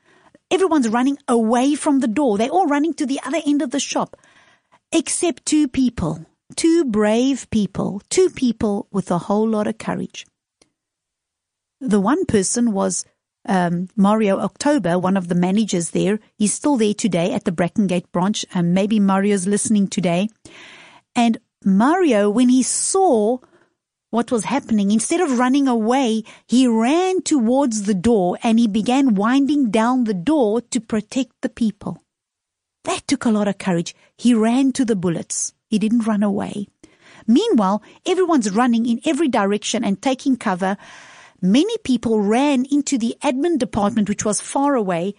Everyone's 0.50 0.88
running 0.88 1.19
away 1.28 1.75
from 1.75 2.00
the 2.00 2.09
door. 2.09 2.38
They're 2.38 2.49
all 2.49 2.66
running 2.66 2.95
to 2.95 3.04
the 3.04 3.21
other 3.23 3.40
end 3.45 3.61
of 3.61 3.71
the 3.71 3.78
shop. 3.78 4.16
Except 4.90 5.45
two 5.45 5.69
people. 5.69 6.25
Two 6.57 6.87
brave 6.87 7.50
people. 7.50 8.00
Two 8.09 8.30
people 8.30 8.88
with 8.90 9.11
a 9.11 9.19
whole 9.19 9.47
lot 9.47 9.66
of 9.66 9.76
courage. 9.76 10.26
The 11.80 12.00
one 12.00 12.26
person 12.26 12.72
was 12.72 13.04
um, 13.46 13.88
Mario 13.96 14.38
October, 14.38 14.99
one 14.99 15.16
of 15.16 15.28
the 15.28 15.34
managers 15.34 15.90
there. 15.90 16.20
He's 16.37 16.52
still 16.52 16.76
there 16.76 16.94
today 16.94 17.32
at 17.32 17.44
the 17.44 17.52
Brackengate 17.52 18.12
branch. 18.12 18.44
and 18.54 18.75
maybe 18.75 19.00
Mario's 19.00 19.46
listening 19.46 19.88
today. 19.88 20.28
And 21.16 21.38
Mario, 21.64 22.30
when 22.30 22.49
he 22.49 22.62
saw 22.62 23.38
what 24.10 24.32
was 24.32 24.44
happening. 24.44 24.90
Instead 24.90 25.20
of 25.20 25.38
running 25.38 25.68
away, 25.68 26.25
he 26.46 26.66
ran 26.66 27.22
towards 27.22 27.84
the 27.84 27.94
door 27.94 28.37
and 28.42 28.58
he 28.58 28.66
began 28.66 29.14
winding 29.14 29.70
down 29.70 30.04
the 30.04 30.14
door 30.14 30.60
to 30.60 30.80
protect 30.80 31.32
the 31.40 31.49
people. 31.49 32.02
That 32.84 33.06
took 33.06 33.25
a 33.25 33.30
lot 33.30 33.49
of 33.49 33.58
courage. 33.58 33.94
He 34.16 34.34
ran 34.34 34.72
to 34.72 34.84
the 34.84 34.96
bullets. 34.96 35.54
He 35.68 35.78
didn't 35.78 36.06
run 36.06 36.22
away. 36.22 36.66
Meanwhile, 37.26 37.82
everyone's 38.04 38.50
running 38.50 38.87
in 38.87 39.00
every 39.04 39.28
direction 39.28 39.84
and 39.84 40.00
taking 40.00 40.37
cover. 40.37 40.76
Many 41.42 41.76
people 41.78 42.20
ran 42.20 42.66
into 42.70 42.99
the 42.99 43.16
admin 43.23 43.59
department, 43.59 44.09
which 44.09 44.25
was 44.25 44.40
far 44.40 44.75
away. 44.75 45.14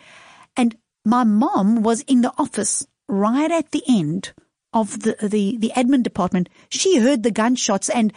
And 0.55 0.75
my 1.03 1.23
mom 1.23 1.81
was 1.81 2.01
in 2.01 2.21
the 2.21 2.33
office 2.37 2.85
right 3.07 3.51
at 3.51 3.71
the 3.71 3.83
end 3.87 4.33
of 4.73 5.01
the, 5.01 5.15
the, 5.21 5.57
the 5.57 5.71
admin 5.75 6.03
department. 6.03 6.49
She 6.69 6.99
heard 6.99 7.23
the 7.23 7.31
gunshots 7.31 7.89
and 7.89 8.13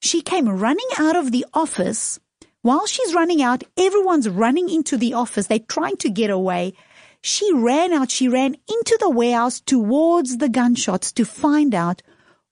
she 0.00 0.22
came 0.22 0.48
running 0.48 0.88
out 0.98 1.16
of 1.16 1.32
the 1.32 1.44
office. 1.52 2.18
While 2.62 2.86
she's 2.86 3.14
running 3.14 3.42
out, 3.42 3.64
everyone's 3.76 4.28
running 4.28 4.68
into 4.68 4.96
the 4.96 5.14
office. 5.14 5.46
They're 5.46 5.58
trying 5.58 5.96
to 5.98 6.10
get 6.10 6.30
away. 6.30 6.74
She 7.22 7.52
ran 7.52 7.92
out. 7.92 8.10
She 8.10 8.28
ran 8.28 8.54
into 8.68 8.96
the 9.00 9.10
warehouse 9.10 9.60
towards 9.60 10.38
the 10.38 10.48
gunshots 10.48 11.12
to 11.12 11.24
find 11.24 11.74
out 11.74 12.02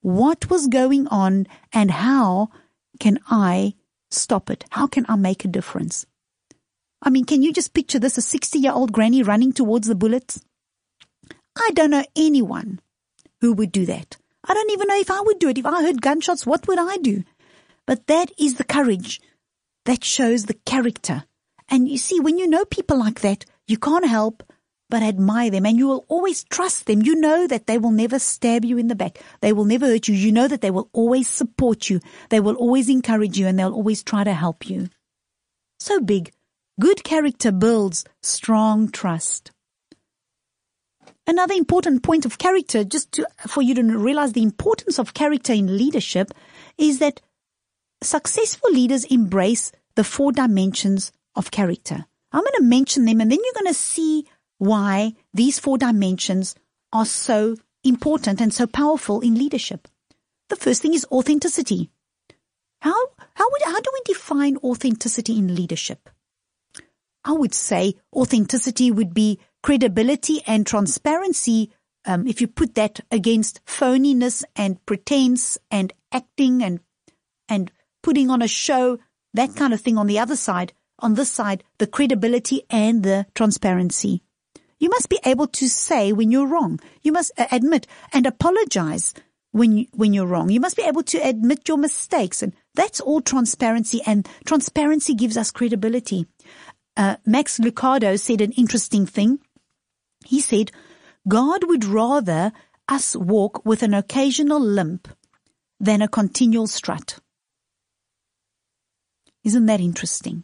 what 0.01 0.49
was 0.49 0.67
going 0.67 1.07
on 1.07 1.47
and 1.73 1.91
how 1.91 2.49
can 2.99 3.19
I 3.29 3.75
stop 4.11 4.49
it? 4.49 4.65
How 4.69 4.87
can 4.87 5.05
I 5.09 5.15
make 5.15 5.45
a 5.45 5.47
difference? 5.47 6.05
I 7.01 7.09
mean, 7.09 7.25
can 7.25 7.41
you 7.41 7.53
just 7.53 7.73
picture 7.73 7.99
this? 7.99 8.17
A 8.17 8.21
60 8.21 8.59
year 8.59 8.71
old 8.71 8.91
granny 8.91 9.23
running 9.23 9.53
towards 9.53 9.87
the 9.87 9.95
bullets? 9.95 10.41
I 11.57 11.71
don't 11.73 11.91
know 11.91 12.03
anyone 12.15 12.79
who 13.41 13.53
would 13.53 13.71
do 13.71 13.85
that. 13.85 14.17
I 14.47 14.53
don't 14.53 14.71
even 14.71 14.87
know 14.87 14.99
if 14.99 15.11
I 15.11 15.21
would 15.21 15.39
do 15.39 15.49
it. 15.49 15.57
If 15.57 15.65
I 15.65 15.83
heard 15.83 16.01
gunshots, 16.01 16.45
what 16.45 16.67
would 16.67 16.79
I 16.79 16.97
do? 16.97 17.23
But 17.85 18.07
that 18.07 18.31
is 18.37 18.55
the 18.55 18.63
courage 18.63 19.21
that 19.85 20.03
shows 20.03 20.45
the 20.45 20.53
character. 20.65 21.23
And 21.69 21.87
you 21.87 21.97
see, 21.97 22.19
when 22.19 22.37
you 22.37 22.47
know 22.47 22.65
people 22.65 22.97
like 22.97 23.21
that, 23.21 23.45
you 23.67 23.77
can't 23.77 24.07
help 24.07 24.43
but 24.89 25.03
admire 25.03 25.51
them 25.51 25.65
and 25.65 25.77
you 25.77 25.87
will 25.87 26.05
always 26.07 26.43
trust 26.45 26.85
them. 26.85 27.01
You 27.01 27.15
know 27.15 27.47
that 27.47 27.67
they 27.67 27.77
will 27.77 27.91
never 27.91 28.17
stab 28.17 28.65
you 28.65 28.77
in 28.77 28.87
the 28.87 28.95
back. 28.95 29.19
They 29.41 29.53
will 29.53 29.65
never 29.65 29.85
hurt 29.85 30.07
you. 30.07 30.15
You 30.15 30.31
know 30.31 30.47
that 30.47 30.61
they 30.61 30.71
will 30.71 30.89
always 30.93 31.29
support 31.29 31.89
you. 31.89 31.99
They 32.29 32.39
will 32.39 32.55
always 32.55 32.89
encourage 32.89 33.37
you 33.37 33.47
and 33.47 33.57
they'll 33.57 33.73
always 33.73 34.03
try 34.03 34.23
to 34.23 34.33
help 34.33 34.69
you. 34.69 34.89
So 35.79 35.99
big. 35.99 36.31
Good 36.79 37.03
character 37.03 37.51
builds 37.51 38.05
strong 38.21 38.89
trust. 38.89 39.51
Another 41.27 41.53
important 41.53 42.01
point 42.01 42.25
of 42.25 42.39
character, 42.39 42.83
just 42.83 43.11
to, 43.11 43.27
for 43.47 43.61
you 43.61 43.75
to 43.75 43.83
realize 43.83 44.33
the 44.33 44.41
importance 44.41 44.97
of 44.97 45.13
character 45.13 45.53
in 45.53 45.77
leadership, 45.77 46.31
is 46.77 46.97
that 46.99 47.21
successful 48.01 48.71
leaders 48.71 49.05
embrace 49.05 49.71
the 49.95 50.03
four 50.03 50.31
dimensions 50.31 51.11
of 51.35 51.51
character. 51.51 52.05
I'm 52.31 52.41
going 52.41 52.53
to 52.57 52.63
mention 52.63 53.05
them 53.05 53.21
and 53.21 53.31
then 53.31 53.39
you're 53.43 53.61
going 53.61 53.73
to 53.73 53.79
see 53.79 54.25
why 54.59 55.13
these 55.33 55.57
four 55.57 55.77
dimensions 55.77 56.53
are 56.93 57.05
so 57.05 57.55
important 57.83 58.39
and 58.41 58.53
so 58.53 58.67
powerful 58.67 59.21
in 59.21 59.35
leadership. 59.35 59.87
The 60.49 60.55
first 60.55 60.81
thing 60.81 60.93
is 60.93 61.07
authenticity. 61.11 61.89
How, 62.81 63.07
how, 63.33 63.49
would, 63.49 63.61
how 63.65 63.79
do 63.79 63.89
we 63.93 64.13
define 64.13 64.57
authenticity 64.57 65.37
in 65.37 65.55
leadership? 65.55 66.09
I 67.23 67.33
would 67.33 67.53
say 67.53 67.95
authenticity 68.13 68.91
would 68.91 69.13
be 69.13 69.39
credibility 69.61 70.41
and 70.47 70.65
transparency. 70.65 71.71
Um, 72.05 72.27
if 72.27 72.39
you 72.41 72.47
put 72.47 72.75
that 72.75 73.01
against 73.11 73.65
phoniness 73.65 74.43
and 74.55 74.83
pretense 74.85 75.57
and 75.69 75.91
acting 76.11 76.63
and, 76.63 76.79
and 77.47 77.71
putting 78.01 78.29
on 78.29 78.41
a 78.41 78.47
show, 78.47 78.99
that 79.33 79.55
kind 79.55 79.73
of 79.73 79.81
thing 79.81 79.97
on 79.97 80.07
the 80.07 80.19
other 80.19 80.35
side, 80.35 80.73
on 80.99 81.15
this 81.15 81.31
side, 81.31 81.63
the 81.77 81.87
credibility 81.87 82.63
and 82.69 83.03
the 83.03 83.25
transparency. 83.35 84.23
You 84.79 84.89
must 84.89 85.09
be 85.09 85.19
able 85.25 85.47
to 85.47 85.67
say 85.67 86.13
when 86.13 86.31
you're 86.31 86.47
wrong. 86.47 86.79
You 87.01 87.11
must 87.11 87.31
uh, 87.37 87.47
admit 87.51 87.85
and 88.13 88.25
apologize 88.25 89.13
when 89.51 89.77
you, 89.77 89.85
when 89.93 90.13
you're 90.13 90.25
wrong. 90.25 90.49
You 90.49 90.59
must 90.59 90.77
be 90.77 90.83
able 90.83 91.03
to 91.03 91.17
admit 91.17 91.67
your 91.67 91.77
mistakes 91.77 92.41
and 92.41 92.53
that's 92.75 93.01
all 93.01 93.21
transparency 93.21 94.01
and 94.05 94.27
transparency 94.45 95.13
gives 95.13 95.37
us 95.37 95.51
credibility. 95.51 96.27
Uh, 96.95 97.17
Max 97.25 97.59
Lucado 97.59 98.19
said 98.19 98.41
an 98.41 98.53
interesting 98.53 99.05
thing. 99.05 99.39
He 100.25 100.39
said, 100.39 100.71
God 101.27 101.65
would 101.65 101.85
rather 101.85 102.51
us 102.87 103.15
walk 103.15 103.65
with 103.65 103.83
an 103.83 103.93
occasional 103.93 104.59
limp 104.59 105.07
than 105.79 106.01
a 106.01 106.07
continual 106.07 106.67
strut. 106.67 107.19
Isn't 109.43 109.65
that 109.67 109.79
interesting? 109.79 110.43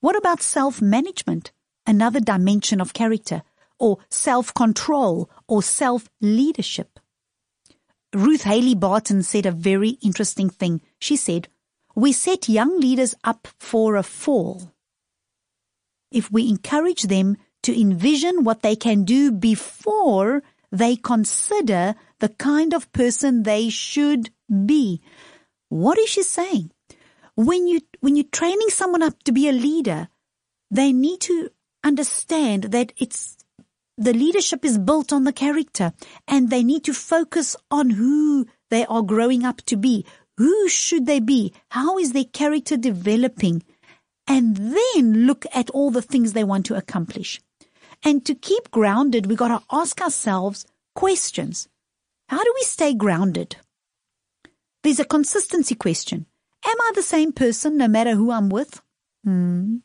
What 0.00 0.16
about 0.16 0.40
self-management? 0.40 1.52
Another 1.88 2.20
dimension 2.20 2.80
of 2.80 2.92
character, 2.92 3.42
or 3.80 3.98
self-control, 4.10 5.28
or 5.48 5.62
self-leadership. 5.62 7.00
Ruth 8.14 8.42
Haley 8.42 8.74
Barton 8.74 9.22
said 9.22 9.46
a 9.46 9.50
very 9.50 9.90
interesting 10.02 10.50
thing. 10.50 10.80
She 11.00 11.16
said, 11.16 11.48
We 11.96 12.12
set 12.12 12.48
young 12.48 12.78
leaders 12.78 13.14
up 13.24 13.48
for 13.58 13.96
a 13.96 14.02
fall. 14.02 14.72
If 16.12 16.30
we 16.30 16.48
encourage 16.48 17.02
them 17.02 17.36
to 17.62 17.78
envision 17.78 18.44
what 18.44 18.62
they 18.62 18.76
can 18.76 19.04
do 19.04 19.32
before 19.32 20.42
they 20.70 20.96
consider 20.96 21.94
the 22.20 22.28
kind 22.28 22.74
of 22.74 22.90
person 22.92 23.42
they 23.42 23.68
should 23.68 24.30
be. 24.66 25.00
What 25.68 25.98
is 25.98 26.10
she 26.10 26.22
saying? 26.22 26.70
When 27.34 27.66
you, 27.66 27.80
when 28.00 28.16
you're 28.16 28.24
training 28.32 28.68
someone 28.70 29.02
up 29.02 29.22
to 29.24 29.32
be 29.32 29.48
a 29.48 29.52
leader, 29.52 30.08
they 30.70 30.92
need 30.92 31.20
to 31.22 31.50
understand 31.88 32.64
that 32.64 32.92
it's 32.98 33.36
the 33.96 34.12
leadership 34.12 34.64
is 34.64 34.78
built 34.78 35.12
on 35.12 35.24
the 35.24 35.32
character 35.32 35.92
and 36.28 36.50
they 36.50 36.62
need 36.62 36.84
to 36.84 36.94
focus 36.94 37.56
on 37.70 37.90
who 37.90 38.46
they 38.70 38.86
are 38.86 39.02
growing 39.02 39.44
up 39.44 39.62
to 39.62 39.76
be. 39.76 40.06
Who 40.36 40.68
should 40.68 41.06
they 41.06 41.18
be? 41.18 41.52
How 41.70 41.98
is 41.98 42.12
their 42.12 42.24
character 42.24 42.76
developing? 42.76 43.64
And 44.28 44.56
then 44.56 45.26
look 45.26 45.46
at 45.52 45.70
all 45.70 45.90
the 45.90 46.02
things 46.02 46.32
they 46.32 46.44
want 46.44 46.66
to 46.66 46.76
accomplish. 46.76 47.40
And 48.04 48.24
to 48.26 48.36
keep 48.36 48.70
grounded, 48.70 49.26
we 49.26 49.34
got 49.34 49.48
to 49.48 49.64
ask 49.72 50.00
ourselves 50.00 50.64
questions. 50.94 51.68
How 52.28 52.44
do 52.44 52.52
we 52.54 52.62
stay 52.62 52.94
grounded? 52.94 53.56
There's 54.84 55.00
a 55.00 55.04
consistency 55.04 55.74
question. 55.74 56.26
Am 56.64 56.80
I 56.80 56.92
the 56.94 57.02
same 57.02 57.32
person 57.32 57.76
no 57.76 57.88
matter 57.88 58.14
who 58.14 58.30
I'm 58.30 58.48
with? 58.48 58.80
Hmm. 59.24 59.78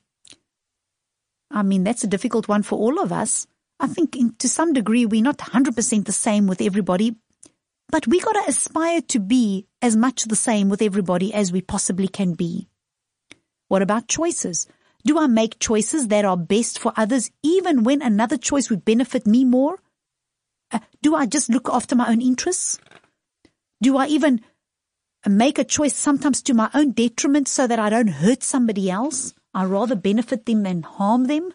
I 1.54 1.62
mean, 1.62 1.84
that's 1.84 2.04
a 2.04 2.08
difficult 2.08 2.48
one 2.48 2.64
for 2.64 2.78
all 2.80 3.00
of 3.00 3.14
us. 3.14 3.46
I 3.80 3.88
think 3.88 4.16
in, 4.16 4.36
to 4.40 4.50
some 4.50 4.74
degree 4.74 5.06
we're 5.06 5.22
not 5.22 5.38
100% 5.38 6.06
the 6.06 6.12
same 6.12 6.48
with 6.48 6.62
everybody, 6.62 7.16
but 7.90 8.08
we 8.08 8.20
got 8.20 8.34
to 8.34 8.50
aspire 8.50 9.02
to 9.02 9.20
be 9.20 9.68
as 9.82 9.96
much 9.96 10.24
the 10.24 10.36
same 10.36 10.68
with 10.68 10.82
everybody 10.82 11.34
as 11.34 11.52
we 11.52 11.62
possibly 11.62 12.08
can 12.08 12.34
be. 12.34 12.68
What 13.68 13.84
about 13.84 14.08
choices? 14.08 14.68
Do 15.06 15.20
I 15.20 15.28
make 15.28 15.60
choices 15.60 16.08
that 16.08 16.26
are 16.26 16.38
best 16.38 16.80
for 16.80 16.92
others 16.98 17.30
even 17.44 17.84
when 17.84 18.02
another 18.02 18.38
choice 18.38 18.70
would 18.70 18.84
benefit 18.84 19.28
me 19.28 19.46
more? 19.46 19.78
Uh, 20.72 20.80
do 21.04 21.16
I 21.16 21.28
just 21.28 21.50
look 21.50 21.70
after 21.70 21.96
my 21.96 22.10
own 22.10 22.22
interests? 22.22 22.80
Do 23.82 23.98
I 23.98 24.08
even 24.08 24.42
make 25.28 25.60
a 25.60 25.64
choice 25.64 25.96
sometimes 25.96 26.42
to 26.44 26.54
my 26.54 26.70
own 26.74 26.92
detriment 26.92 27.48
so 27.48 27.68
that 27.68 27.80
I 27.80 27.90
don't 27.90 28.08
hurt 28.08 28.42
somebody 28.42 28.90
else? 28.90 29.36
I 29.54 29.66
rather 29.66 29.96
benefit 29.96 30.46
them 30.46 30.64
than 30.64 30.84
harm 30.84 31.26
them? 31.26 31.54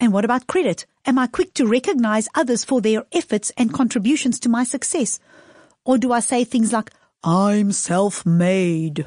And 0.00 0.12
what 0.12 0.24
about 0.24 0.46
credit? 0.46 0.86
Am 1.06 1.18
I 1.18 1.26
quick 1.26 1.54
to 1.54 1.66
recognize 1.66 2.28
others 2.34 2.64
for 2.64 2.80
their 2.80 3.04
efforts 3.12 3.52
and 3.56 3.72
contributions 3.72 4.38
to 4.40 4.48
my 4.48 4.64
success? 4.64 5.18
Or 5.84 5.98
do 5.98 6.12
I 6.12 6.20
say 6.20 6.44
things 6.44 6.72
like, 6.72 6.90
I'm 7.22 7.72
self-made? 7.72 9.06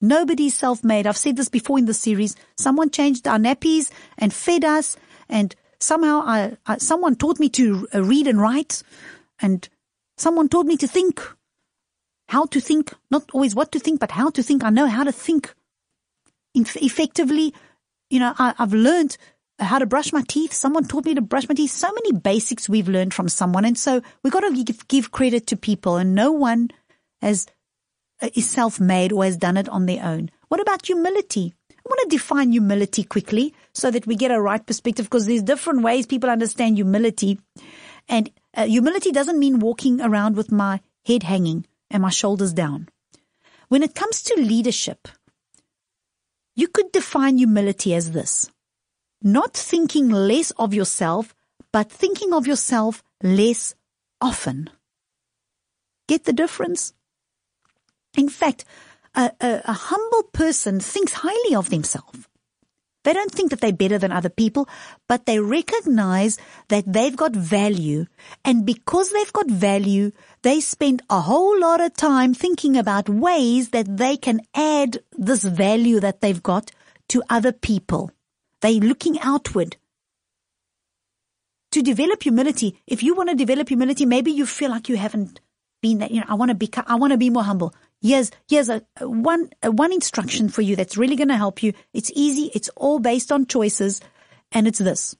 Nobody's 0.00 0.54
self-made. 0.54 1.06
I've 1.06 1.16
said 1.16 1.36
this 1.36 1.48
before 1.48 1.78
in 1.78 1.86
the 1.86 1.94
series. 1.94 2.36
Someone 2.56 2.90
changed 2.90 3.26
our 3.26 3.38
nappies 3.38 3.90
and 4.18 4.32
fed 4.32 4.64
us 4.64 4.96
and 5.28 5.54
somehow 5.78 6.22
I, 6.24 6.56
I, 6.66 6.78
someone 6.78 7.16
taught 7.16 7.38
me 7.38 7.48
to 7.50 7.88
uh, 7.94 8.02
read 8.02 8.26
and 8.26 8.40
write 8.40 8.82
and 9.40 9.68
someone 10.16 10.48
taught 10.48 10.66
me 10.66 10.76
to 10.78 10.86
think 10.86 11.22
how 12.28 12.46
to 12.46 12.60
think, 12.60 12.92
not 13.10 13.24
always 13.32 13.54
what 13.54 13.72
to 13.72 13.78
think, 13.78 14.00
but 14.00 14.10
how 14.10 14.30
to 14.30 14.42
think. 14.42 14.64
I 14.64 14.70
know 14.70 14.86
how 14.86 15.04
to 15.04 15.12
think 15.12 15.54
effectively. 16.54 17.54
You 18.10 18.20
know, 18.20 18.34
I, 18.38 18.54
I've 18.58 18.74
learned 18.74 19.16
how 19.58 19.78
to 19.78 19.86
brush 19.86 20.12
my 20.12 20.22
teeth. 20.28 20.52
Someone 20.52 20.84
taught 20.84 21.04
me 21.04 21.14
to 21.14 21.20
brush 21.20 21.48
my 21.48 21.54
teeth. 21.54 21.70
So 21.70 21.90
many 21.92 22.12
basics 22.12 22.68
we've 22.68 22.88
learned 22.88 23.14
from 23.14 23.28
someone. 23.28 23.64
And 23.64 23.78
so 23.78 24.02
we've 24.22 24.32
got 24.32 24.40
to 24.40 24.64
give, 24.64 24.88
give 24.88 25.12
credit 25.12 25.46
to 25.48 25.56
people 25.56 25.96
and 25.96 26.14
no 26.14 26.32
one 26.32 26.70
has, 27.22 27.46
uh, 28.20 28.28
is 28.34 28.48
self-made 28.48 29.12
or 29.12 29.24
has 29.24 29.36
done 29.36 29.56
it 29.56 29.68
on 29.68 29.86
their 29.86 30.04
own. 30.04 30.30
What 30.48 30.60
about 30.60 30.86
humility? 30.86 31.54
I 31.70 31.88
want 31.88 32.10
to 32.10 32.16
define 32.16 32.50
humility 32.50 33.04
quickly 33.04 33.54
so 33.72 33.92
that 33.92 34.06
we 34.06 34.16
get 34.16 34.32
a 34.32 34.40
right 34.40 34.64
perspective 34.64 35.06
because 35.06 35.26
there's 35.26 35.42
different 35.42 35.82
ways 35.82 36.06
people 36.06 36.28
understand 36.28 36.76
humility. 36.76 37.38
And 38.08 38.30
uh, 38.54 38.66
humility 38.66 39.12
doesn't 39.12 39.38
mean 39.38 39.60
walking 39.60 40.00
around 40.00 40.36
with 40.36 40.50
my 40.50 40.80
head 41.04 41.22
hanging 41.22 41.64
and 41.90 42.02
my 42.02 42.10
shoulders 42.10 42.52
down. 42.52 42.88
When 43.68 43.82
it 43.82 43.94
comes 43.94 44.22
to 44.22 44.40
leadership, 44.40 45.08
you 46.54 46.68
could 46.68 46.92
define 46.92 47.38
humility 47.38 47.94
as 47.94 48.12
this. 48.12 48.50
Not 49.22 49.54
thinking 49.54 50.10
less 50.10 50.50
of 50.52 50.72
yourself, 50.72 51.34
but 51.72 51.90
thinking 51.90 52.32
of 52.32 52.46
yourself 52.46 53.02
less 53.22 53.74
often. 54.20 54.70
Get 56.08 56.24
the 56.24 56.32
difference? 56.32 56.92
In 58.16 58.28
fact, 58.28 58.64
a, 59.14 59.32
a, 59.40 59.62
a 59.64 59.72
humble 59.72 60.22
person 60.32 60.80
thinks 60.80 61.12
highly 61.14 61.54
of 61.54 61.70
themselves. 61.70 62.26
They 63.06 63.12
don't 63.12 63.30
think 63.30 63.50
that 63.50 63.60
they're 63.60 63.72
better 63.72 63.98
than 63.98 64.10
other 64.10 64.28
people, 64.28 64.68
but 65.06 65.26
they 65.26 65.38
recognize 65.38 66.38
that 66.70 66.92
they've 66.92 67.16
got 67.16 67.36
value. 67.36 68.06
And 68.44 68.66
because 68.66 69.10
they've 69.10 69.32
got 69.32 69.48
value, 69.48 70.10
they 70.42 70.58
spend 70.58 71.02
a 71.08 71.20
whole 71.20 71.60
lot 71.60 71.80
of 71.80 71.94
time 71.94 72.34
thinking 72.34 72.76
about 72.76 73.08
ways 73.08 73.68
that 73.68 73.96
they 73.96 74.16
can 74.16 74.40
add 74.56 74.98
this 75.12 75.44
value 75.44 76.00
that 76.00 76.20
they've 76.20 76.42
got 76.42 76.72
to 77.10 77.22
other 77.30 77.52
people. 77.52 78.10
They're 78.60 78.72
looking 78.72 79.20
outward. 79.20 79.76
To 81.70 81.82
develop 81.82 82.24
humility, 82.24 82.82
if 82.88 83.04
you 83.04 83.14
want 83.14 83.28
to 83.28 83.36
develop 83.36 83.68
humility, 83.68 84.04
maybe 84.04 84.32
you 84.32 84.46
feel 84.46 84.70
like 84.70 84.88
you 84.88 84.96
haven't 84.96 85.40
been 85.82 85.98
that, 85.98 86.10
you 86.10 86.20
know, 86.20 86.26
I 86.28 86.34
want 86.34 86.50
to 86.50 86.54
be, 86.54 86.70
I 86.86 86.96
want 86.96 87.12
to 87.12 87.18
be 87.18 87.30
more 87.30 87.44
humble. 87.44 87.74
Here's, 88.00 88.30
here's 88.48 88.68
a, 88.68 88.82
a 89.00 89.08
one, 89.08 89.50
a 89.62 89.70
one 89.70 89.92
instruction 89.92 90.48
for 90.48 90.62
you 90.62 90.76
that's 90.76 90.96
really 90.96 91.16
going 91.16 91.28
to 91.28 91.36
help 91.36 91.62
you. 91.62 91.72
It's 91.92 92.10
easy. 92.14 92.50
It's 92.54 92.68
all 92.76 92.98
based 92.98 93.32
on 93.32 93.46
choices. 93.46 94.00
And 94.52 94.66
it's 94.66 94.78
this. 94.78 95.16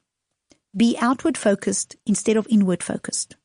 Be 0.76 0.96
outward 1.00 1.38
focused 1.38 1.96
instead 2.06 2.36
of 2.36 2.46
inward 2.50 2.82
focused. 2.82 3.36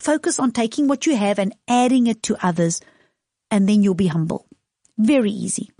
Focus 0.00 0.38
on 0.38 0.52
taking 0.52 0.86
what 0.86 1.06
you 1.06 1.16
have 1.16 1.38
and 1.38 1.54
adding 1.66 2.06
it 2.06 2.22
to 2.24 2.36
others. 2.46 2.80
And 3.50 3.68
then 3.68 3.82
you'll 3.82 3.94
be 3.94 4.06
humble. 4.06 4.46
Very 4.96 5.30
easy. 5.30 5.70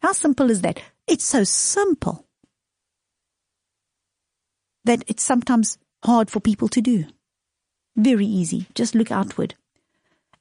How 0.00 0.12
simple 0.12 0.50
is 0.50 0.60
that? 0.62 0.80
It's 1.06 1.24
so 1.24 1.44
simple 1.44 2.26
that 4.84 5.04
it's 5.06 5.22
sometimes 5.22 5.78
hard 6.04 6.30
for 6.30 6.40
people 6.40 6.68
to 6.68 6.80
do. 6.80 7.04
Very 7.96 8.26
easy. 8.26 8.66
Just 8.74 8.94
look 8.94 9.10
outward. 9.10 9.54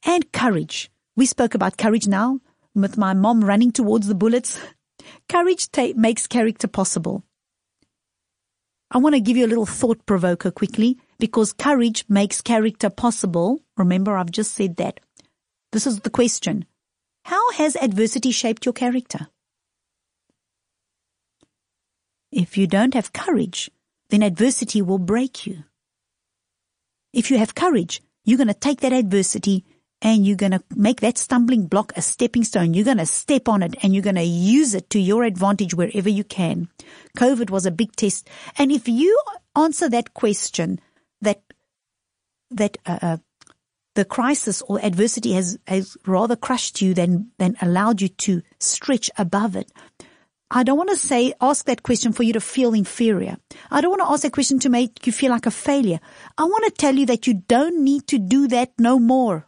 And 0.06 0.32
courage. 0.32 0.90
We 1.16 1.26
spoke 1.26 1.54
about 1.54 1.78
courage 1.78 2.08
now 2.08 2.40
with 2.74 2.98
my 2.98 3.14
mom 3.14 3.44
running 3.44 3.72
towards 3.72 4.08
the 4.08 4.16
bullets. 4.16 4.60
Courage 5.30 5.72
ta- 5.72 5.94
makes 5.96 6.28
character 6.28 6.68
possible. 6.68 7.24
I 8.90 8.98
want 8.98 9.16
to 9.16 9.22
give 9.22 9.38
you 9.38 9.46
a 9.46 9.48
little 9.48 9.66
thought 9.66 10.06
provoker 10.06 10.52
quickly 10.52 10.98
because 11.20 11.54
courage 11.54 12.06
makes 12.08 12.42
character 12.42 12.90
possible. 12.90 13.62
Remember, 13.78 14.16
I've 14.18 14.32
just 14.32 14.54
said 14.54 14.78
that. 14.78 15.00
This 15.72 15.88
is 15.88 16.02
the 16.02 16.10
question. 16.10 16.66
How 17.26 17.52
has 17.54 17.76
adversity 17.76 18.32
shaped 18.32 18.66
your 18.66 18.74
character? 18.74 19.28
If 22.32 22.58
you 22.58 22.68
don't 22.68 22.94
have 22.94 23.14
courage, 23.14 23.70
then 24.10 24.24
adversity 24.24 24.82
will 24.82 25.00
break 25.00 25.46
you. 25.46 25.64
If 27.14 27.30
you 27.30 27.38
have 27.38 27.56
courage, 27.56 28.02
you're 28.24 28.38
going 28.38 28.48
to 28.48 28.54
take 28.54 28.82
that 28.82 28.94
adversity 28.94 29.66
and 30.02 30.26
you're 30.26 30.38
going 30.38 30.54
to 30.54 30.64
make 30.76 31.02
that 31.02 31.18
stumbling 31.18 31.68
block 31.68 31.94
a 31.96 32.02
stepping 32.02 32.44
stone. 32.44 32.74
You're 32.74 32.86
going 32.86 32.98
to 32.98 33.06
step 33.06 33.48
on 33.48 33.62
it 33.62 33.76
and 33.84 33.94
you're 33.94 34.04
going 34.04 34.16
to 34.16 34.24
use 34.24 34.74
it 34.74 34.90
to 34.92 35.00
your 35.00 35.24
advantage 35.24 35.74
wherever 35.74 36.10
you 36.10 36.24
can. 36.24 36.70
COVID 37.18 37.50
was 37.50 37.66
a 37.66 37.72
big 37.72 37.96
test. 37.96 38.30
And 38.58 38.72
if 38.72 38.88
you 38.88 39.18
answer 39.56 39.90
that 39.90 40.14
question 40.14 40.80
that, 41.22 41.42
that, 42.50 42.78
uh, 42.86 43.00
uh, 43.02 43.18
the 43.94 44.06
crisis 44.06 44.62
or 44.64 44.84
adversity 44.84 45.34
has, 45.34 45.60
has 45.68 45.98
rather 46.08 46.36
crushed 46.36 46.82
you 46.82 46.94
than, 46.94 47.32
than 47.38 47.58
allowed 47.62 48.02
you 48.02 48.08
to 48.08 48.42
stretch 48.60 49.10
above 49.18 49.56
it. 49.56 49.72
I 50.54 50.64
don't 50.64 50.78
want 50.78 50.90
to 50.90 50.98
say, 50.98 51.34
ask 51.40 51.64
that 51.66 51.82
question 51.82 52.12
for 52.12 52.24
you 52.24 52.34
to 52.34 52.42
feel 52.42 52.74
inferior. 52.74 53.38
I 53.72 53.80
don't 53.80 53.92
want 53.92 54.02
to 54.02 54.12
ask 54.12 54.24
that 54.24 54.34
question 54.34 54.60
to 54.60 54.70
make 54.70 55.08
you 55.08 55.14
feel 55.14 55.32
like 55.32 55.46
a 55.46 55.52
failure. 55.52 56.02
I 56.38 56.44
want 56.44 56.66
to 56.66 56.72
tell 56.72 56.94
you 56.94 57.06
that 57.06 57.26
you 57.26 57.36
don't 57.36 57.82
need 57.86 58.06
to 58.08 58.18
do 58.18 58.50
that 58.50 58.74
no 58.78 59.00
more. 59.00 59.48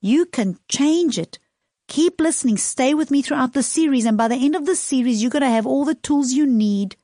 You 0.00 0.26
can 0.26 0.56
change 0.68 1.18
it. 1.18 1.40
Keep 1.88 2.20
listening. 2.20 2.56
Stay 2.56 2.94
with 2.94 3.10
me 3.10 3.20
throughout 3.20 3.52
the 3.52 3.64
series. 3.64 4.06
And 4.06 4.16
by 4.16 4.28
the 4.28 4.36
end 4.36 4.54
of 4.54 4.64
the 4.64 4.76
series, 4.76 5.20
you're 5.20 5.32
going 5.32 5.42
to 5.42 5.48
have 5.50 5.66
all 5.66 5.84
the 5.84 5.96
tools 5.96 6.30
you 6.30 6.46
need 6.46 6.94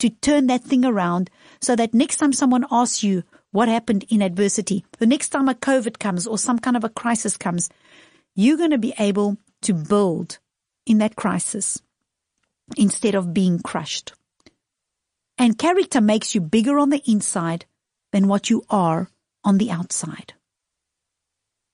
to 0.00 0.10
turn 0.10 0.48
that 0.48 0.62
thing 0.62 0.84
around 0.84 1.30
so 1.62 1.74
that 1.76 1.94
next 1.94 2.18
time 2.18 2.34
someone 2.34 2.66
asks 2.70 3.02
you 3.02 3.22
what 3.50 3.68
happened 3.68 4.04
in 4.10 4.20
adversity, 4.20 4.84
the 4.98 5.06
next 5.06 5.30
time 5.30 5.48
a 5.48 5.54
COVID 5.54 5.98
comes 5.98 6.26
or 6.26 6.36
some 6.36 6.58
kind 6.58 6.76
of 6.76 6.84
a 6.84 6.90
crisis 6.90 7.38
comes, 7.38 7.70
you're 8.34 8.58
going 8.58 8.72
to 8.72 8.78
be 8.78 8.92
able 8.98 9.38
to 9.62 9.72
build 9.72 10.38
in 10.84 10.98
that 10.98 11.16
crisis 11.16 11.80
instead 12.76 13.14
of 13.14 13.34
being 13.34 13.60
crushed. 13.60 14.12
And 15.38 15.58
character 15.58 16.00
makes 16.00 16.34
you 16.34 16.40
bigger 16.40 16.78
on 16.78 16.90
the 16.90 17.02
inside 17.06 17.66
than 18.12 18.28
what 18.28 18.50
you 18.50 18.62
are 18.70 19.08
on 19.42 19.58
the 19.58 19.70
outside. 19.70 20.34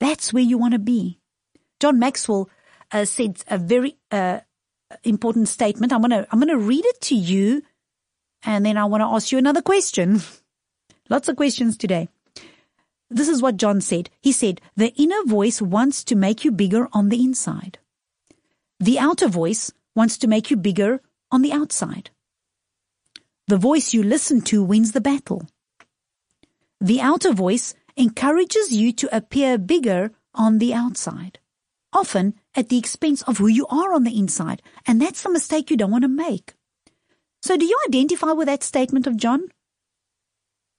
That's 0.00 0.32
where 0.32 0.42
you 0.42 0.56
want 0.56 0.72
to 0.72 0.78
be. 0.78 1.20
John 1.78 1.98
Maxwell 1.98 2.48
uh, 2.90 3.04
said 3.04 3.42
a 3.48 3.58
very 3.58 3.96
uh, 4.10 4.40
important 5.04 5.48
statement. 5.48 5.92
I'm 5.92 6.00
gonna 6.00 6.26
I'm 6.30 6.40
gonna 6.40 6.58
read 6.58 6.84
it 6.84 7.00
to 7.02 7.14
you, 7.14 7.62
and 8.42 8.64
then 8.64 8.76
I 8.76 8.86
want 8.86 9.02
to 9.02 9.06
ask 9.06 9.30
you 9.30 9.38
another 9.38 9.62
question. 9.62 10.20
Lots 11.10 11.28
of 11.28 11.36
questions 11.36 11.76
today. 11.76 12.08
This 13.10 13.28
is 13.28 13.42
what 13.42 13.56
John 13.56 13.80
said. 13.80 14.10
He 14.20 14.32
said, 14.32 14.60
"The 14.76 14.94
inner 14.96 15.22
voice 15.24 15.60
wants 15.60 16.04
to 16.04 16.16
make 16.16 16.44
you 16.44 16.50
bigger 16.50 16.88
on 16.92 17.08
the 17.08 17.22
inside. 17.22 17.78
The 18.78 18.98
outer 18.98 19.28
voice 19.28 19.72
wants 19.94 20.18
to 20.18 20.26
make 20.28 20.50
you 20.50 20.56
bigger 20.56 21.00
on 21.30 21.42
the 21.42 21.52
outside. 21.52 22.10
The 23.48 23.56
voice 23.56 23.92
you 23.92 24.02
listen 24.02 24.40
to 24.42 24.62
wins 24.62 24.92
the 24.92 25.00
battle. 25.00 25.48
The 26.80 27.00
outer 27.00 27.32
voice 27.32 27.74
encourages 27.96 28.72
you 28.72 28.92
to 28.92 29.16
appear 29.16 29.58
bigger 29.58 30.12
on 30.34 30.58
the 30.58 30.72
outside, 30.72 31.38
often 31.92 32.34
at 32.54 32.68
the 32.68 32.78
expense 32.78 33.22
of 33.22 33.38
who 33.38 33.48
you 33.48 33.66
are 33.66 33.92
on 33.92 34.04
the 34.04 34.18
inside. 34.18 34.62
And 34.86 35.00
that's 35.00 35.22
the 35.22 35.30
mistake 35.30 35.70
you 35.70 35.76
don't 35.76 35.90
want 35.90 36.04
to 36.04 36.08
make. 36.08 36.54
So 37.42 37.56
do 37.56 37.64
you 37.64 37.78
identify 37.88 38.32
with 38.32 38.46
that 38.46 38.62
statement 38.62 39.06
of 39.06 39.16
John? 39.16 39.48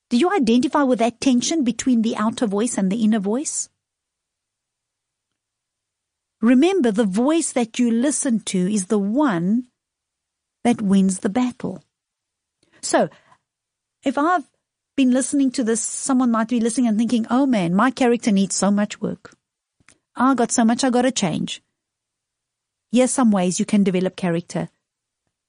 Do 0.09 0.17
you 0.17 0.31
identify 0.31 0.83
with 0.83 0.99
that 0.99 1.21
tension 1.21 1.63
between 1.63 2.01
the 2.01 2.15
outer 2.17 2.45
voice 2.45 2.77
and 2.77 2.91
the 2.91 3.03
inner 3.03 3.19
voice? 3.19 3.69
Remember, 6.41 6.91
the 6.91 7.05
voice 7.05 7.51
that 7.53 7.77
you 7.77 7.91
listen 7.91 8.39
to 8.41 8.73
is 8.73 8.87
the 8.87 8.99
one 8.99 9.67
that 10.63 10.81
wins 10.81 11.19
the 11.19 11.29
battle. 11.29 11.83
So, 12.81 13.09
if 14.03 14.17
I've 14.17 14.49
been 14.97 15.11
listening 15.11 15.51
to 15.51 15.63
this, 15.63 15.81
someone 15.81 16.31
might 16.31 16.47
be 16.47 16.59
listening 16.59 16.87
and 16.87 16.97
thinking, 16.97 17.27
oh 17.29 17.45
man, 17.45 17.75
my 17.75 17.91
character 17.91 18.31
needs 18.31 18.55
so 18.55 18.71
much 18.71 18.99
work. 18.99 19.35
I 20.15 20.33
got 20.33 20.51
so 20.51 20.65
much 20.65 20.83
I 20.83 20.89
gotta 20.89 21.11
change. 21.11 21.61
Here's 22.91 23.11
some 23.11 23.31
ways 23.31 23.59
you 23.59 23.65
can 23.65 23.83
develop 23.83 24.15
character. 24.15 24.69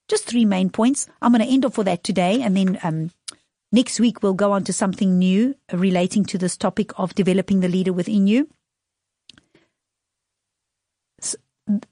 Just 0.08 0.26
three 0.26 0.44
main 0.44 0.70
points. 0.70 1.08
I'm 1.20 1.32
going 1.32 1.44
to 1.44 1.50
end 1.50 1.64
off 1.64 1.74
for 1.74 1.84
that 1.84 2.04
today 2.04 2.42
and 2.42 2.56
then 2.56 2.78
um, 2.82 3.10
next 3.72 3.98
week 3.98 4.22
we'll 4.22 4.34
go 4.34 4.52
on 4.52 4.62
to 4.64 4.72
something 4.72 5.18
new 5.18 5.56
relating 5.72 6.24
to 6.26 6.38
this 6.38 6.56
topic 6.56 6.90
of 6.98 7.14
developing 7.14 7.60
the 7.60 7.68
leader 7.68 7.92
within 7.92 8.26
you. 8.26 8.48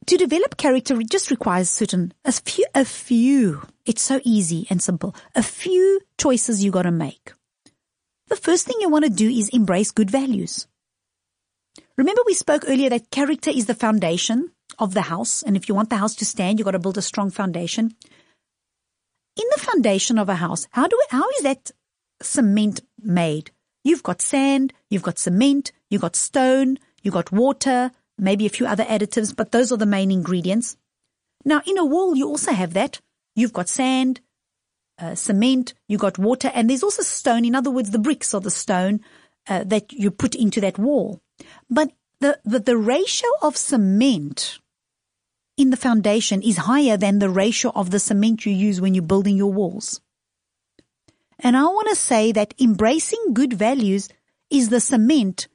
To 0.07 0.17
develop 0.17 0.57
character 0.57 0.99
just 1.09 1.31
requires 1.31 1.71
certain 1.71 2.13
a 2.25 2.33
few 2.33 2.67
a 2.75 2.85
few 2.85 3.63
it's 3.87 4.03
so 4.03 4.21
easy 4.25 4.67
and 4.69 4.83
simple 4.83 5.15
a 5.35 5.43
few 5.43 6.01
choices 6.19 6.65
you 6.65 6.71
got 6.71 6.83
to 6.83 6.91
make. 6.91 7.33
The 8.29 8.37
first 8.37 8.67
thing 8.67 8.77
you 8.81 8.89
want 8.89 9.05
to 9.05 9.11
do 9.11 9.29
is 9.29 9.49
embrace 9.49 9.91
good 9.91 10.11
values. 10.11 10.67
Remember 11.97 12.23
we 12.27 12.35
spoke 12.35 12.65
earlier 12.67 12.91
that 12.91 13.11
character 13.11 13.51
is 13.51 13.67
the 13.67 13.75
foundation 13.75 14.53
of 14.79 14.95
the 14.95 15.03
house 15.03 15.43
and 15.43 15.57
if 15.57 15.69
you 15.69 15.75
want 15.75 15.91
the 15.91 15.97
house 15.97 16.15
to 16.17 16.25
stand 16.25 16.59
you 16.59 16.65
got 16.65 16.73
to 16.73 16.79
build 16.79 16.99
a 16.99 17.03
strong 17.03 17.31
foundation. 17.31 17.95
In 19.37 19.45
the 19.55 19.61
foundation 19.61 20.19
of 20.19 20.29
a 20.29 20.35
house 20.35 20.67
how 20.73 20.89
do 20.89 20.99
we, 20.99 21.17
how 21.17 21.29
is 21.39 21.43
that 21.43 21.71
cement 22.23 22.81
made? 23.01 23.53
You've 23.85 24.03
got 24.03 24.21
sand 24.21 24.73
you've 24.91 25.03
got 25.03 25.19
cement 25.19 25.71
you've 25.89 26.03
got 26.03 26.17
stone 26.17 26.79
you've 27.03 27.15
got 27.15 27.31
water 27.31 27.93
maybe 28.21 28.47
a 28.47 28.51
few 28.51 28.67
other 28.67 28.85
additives, 28.85 29.35
but 29.35 29.53
those 29.53 29.73
are 29.73 29.77
the 29.77 29.87
main 29.87 30.11
ingredients. 30.11 30.77
Now, 31.45 31.63
in 31.67 31.79
a 31.79 31.85
wall, 31.85 32.15
you 32.15 32.29
also 32.29 32.53
have 32.53 32.75
that. 32.75 33.01
You've 33.35 33.53
got 33.53 33.69
sand, 33.69 34.21
uh, 34.99 35.15
cement, 35.15 35.75
you've 35.89 36.01
got 36.01 36.19
water, 36.19 36.51
and 36.55 36.69
there's 36.69 36.83
also 36.83 37.03
stone. 37.03 37.45
In 37.45 37.55
other 37.55 37.71
words, 37.71 37.91
the 37.91 37.99
bricks 37.99 38.35
are 38.35 38.41
the 38.41 38.51
stone 38.51 39.01
uh, 39.49 39.65
that 39.65 39.93
you 39.93 40.11
put 40.11 40.35
into 40.35 40.61
that 40.61 40.79
wall. 40.79 41.21
But 41.71 41.93
the, 42.21 42.39
the, 42.45 42.59
the 42.61 42.77
ratio 42.77 43.29
of 43.43 43.57
cement 43.57 44.59
in 45.57 45.71
the 45.71 45.77
foundation 45.77 46.43
is 46.43 46.59
higher 46.59 46.97
than 46.97 47.19
the 47.19 47.31
ratio 47.31 47.73
of 47.75 47.91
the 47.91 47.99
cement 47.99 48.45
you 48.45 48.53
use 48.53 48.81
when 48.81 48.95
you're 48.95 49.03
building 49.03 49.37
your 49.37 49.53
walls. 49.53 50.01
And 51.39 51.57
I 51.57 51.65
want 51.65 51.89
to 51.89 51.97
say 51.97 52.33
that 52.33 52.55
embracing 52.61 53.33
good 53.33 53.55
values 53.55 54.09
is 54.51 54.69
the 54.69 54.81
cement 54.81 55.49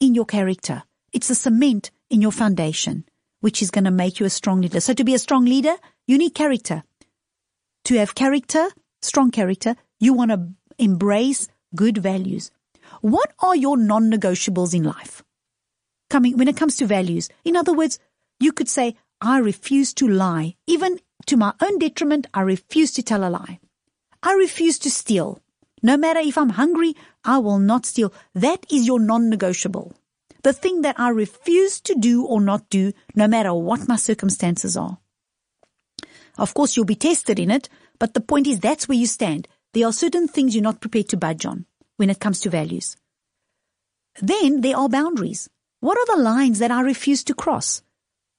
in 0.00 0.14
your 0.14 0.24
character. 0.24 0.84
It's 1.12 1.28
the 1.28 1.34
cement 1.34 1.90
in 2.10 2.22
your 2.22 2.32
foundation, 2.32 3.04
which 3.40 3.62
is 3.62 3.70
going 3.70 3.84
to 3.84 3.90
make 3.90 4.18
you 4.18 4.26
a 4.26 4.30
strong 4.30 4.60
leader. 4.60 4.80
So 4.80 4.94
to 4.94 5.04
be 5.04 5.14
a 5.14 5.18
strong 5.18 5.44
leader, 5.44 5.74
you 6.06 6.18
need 6.18 6.34
character. 6.34 6.84
To 7.84 7.98
have 7.98 8.14
character, 8.14 8.68
strong 9.02 9.30
character, 9.30 9.76
you 10.00 10.14
want 10.14 10.30
to 10.30 10.48
embrace 10.78 11.48
good 11.74 11.98
values. 11.98 12.50
What 13.00 13.32
are 13.40 13.56
your 13.56 13.76
non-negotiables 13.76 14.74
in 14.74 14.84
life? 14.84 15.22
Coming, 16.08 16.36
when 16.36 16.48
it 16.48 16.56
comes 16.56 16.76
to 16.76 16.86
values. 16.86 17.28
In 17.44 17.56
other 17.56 17.72
words, 17.72 17.98
you 18.38 18.52
could 18.52 18.68
say, 18.68 18.96
I 19.20 19.38
refuse 19.38 19.92
to 19.94 20.08
lie. 20.08 20.56
Even 20.66 20.98
to 21.26 21.36
my 21.36 21.52
own 21.60 21.78
detriment, 21.78 22.26
I 22.34 22.40
refuse 22.42 22.92
to 22.92 23.02
tell 23.02 23.24
a 23.24 23.30
lie. 23.30 23.60
I 24.22 24.32
refuse 24.34 24.78
to 24.80 24.90
steal. 24.90 25.40
No 25.82 25.96
matter 25.96 26.20
if 26.20 26.38
I'm 26.38 26.50
hungry, 26.50 26.94
I 27.24 27.38
will 27.38 27.58
not 27.58 27.86
steal. 27.86 28.12
That 28.34 28.66
is 28.70 28.86
your 28.86 29.00
non-negotiable. 29.00 29.94
The 30.42 30.52
thing 30.52 30.82
that 30.82 30.98
I 30.98 31.10
refuse 31.10 31.80
to 31.82 31.94
do 31.94 32.24
or 32.24 32.40
not 32.40 32.68
do, 32.68 32.92
no 33.14 33.28
matter 33.28 33.54
what 33.54 33.88
my 33.88 33.96
circumstances 33.96 34.76
are. 34.76 34.98
Of 36.38 36.54
course, 36.54 36.76
you'll 36.76 36.86
be 36.86 36.94
tested 36.94 37.38
in 37.38 37.50
it, 37.50 37.68
but 37.98 38.14
the 38.14 38.20
point 38.20 38.46
is 38.46 38.58
that's 38.58 38.88
where 38.88 38.98
you 38.98 39.06
stand. 39.06 39.46
There 39.72 39.86
are 39.86 39.92
certain 39.92 40.28
things 40.28 40.54
you're 40.54 40.62
not 40.62 40.80
prepared 40.80 41.08
to 41.10 41.16
budge 41.16 41.46
on 41.46 41.66
when 41.96 42.10
it 42.10 42.20
comes 42.20 42.40
to 42.40 42.50
values. 42.50 42.96
Then 44.20 44.60
there 44.60 44.76
are 44.76 44.88
boundaries. 44.88 45.48
What 45.80 45.98
are 45.98 46.16
the 46.16 46.22
lines 46.22 46.58
that 46.58 46.70
I 46.70 46.80
refuse 46.80 47.24
to 47.24 47.34
cross? 47.34 47.82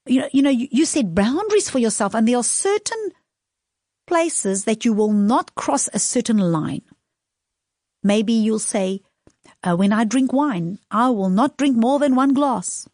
You 0.06 0.22
know, 0.22 0.30
you 0.32 0.42
know, 0.42 0.50
you, 0.50 0.68
you 0.72 0.86
set 0.86 1.16
boundaries 1.16 1.70
for 1.70 1.80
yourself 1.80 2.14
and 2.14 2.28
there 2.28 2.38
are 2.38 2.44
certain 2.44 3.12
places 4.06 4.66
that 4.66 4.86
you 4.86 4.94
will 4.94 5.14
not 5.14 5.56
cross 5.56 5.90
a 5.94 6.00
certain 6.00 6.38
line. 6.38 6.84
Maybe 8.04 8.34
you'll 8.34 8.60
say, 8.60 9.02
uh, 9.64 9.76
when 9.76 9.94
I 9.94 10.04
drink 10.04 10.34
wine, 10.34 10.80
I 10.92 11.10
will 11.10 11.30
not 11.30 11.58
drink 11.58 11.78
more 11.78 12.00
than 12.00 12.16
one 12.16 12.34
glass. 12.34 12.88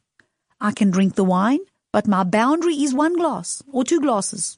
I 0.62 0.72
can 0.72 0.92
drink 0.92 1.16
the 1.16 1.24
wine, 1.24 1.60
but 1.92 2.08
my 2.08 2.24
boundary 2.24 2.76
is 2.76 2.94
one 2.94 3.16
glass 3.16 3.64
or 3.72 3.84
two 3.84 4.00
glasses. 4.00 4.58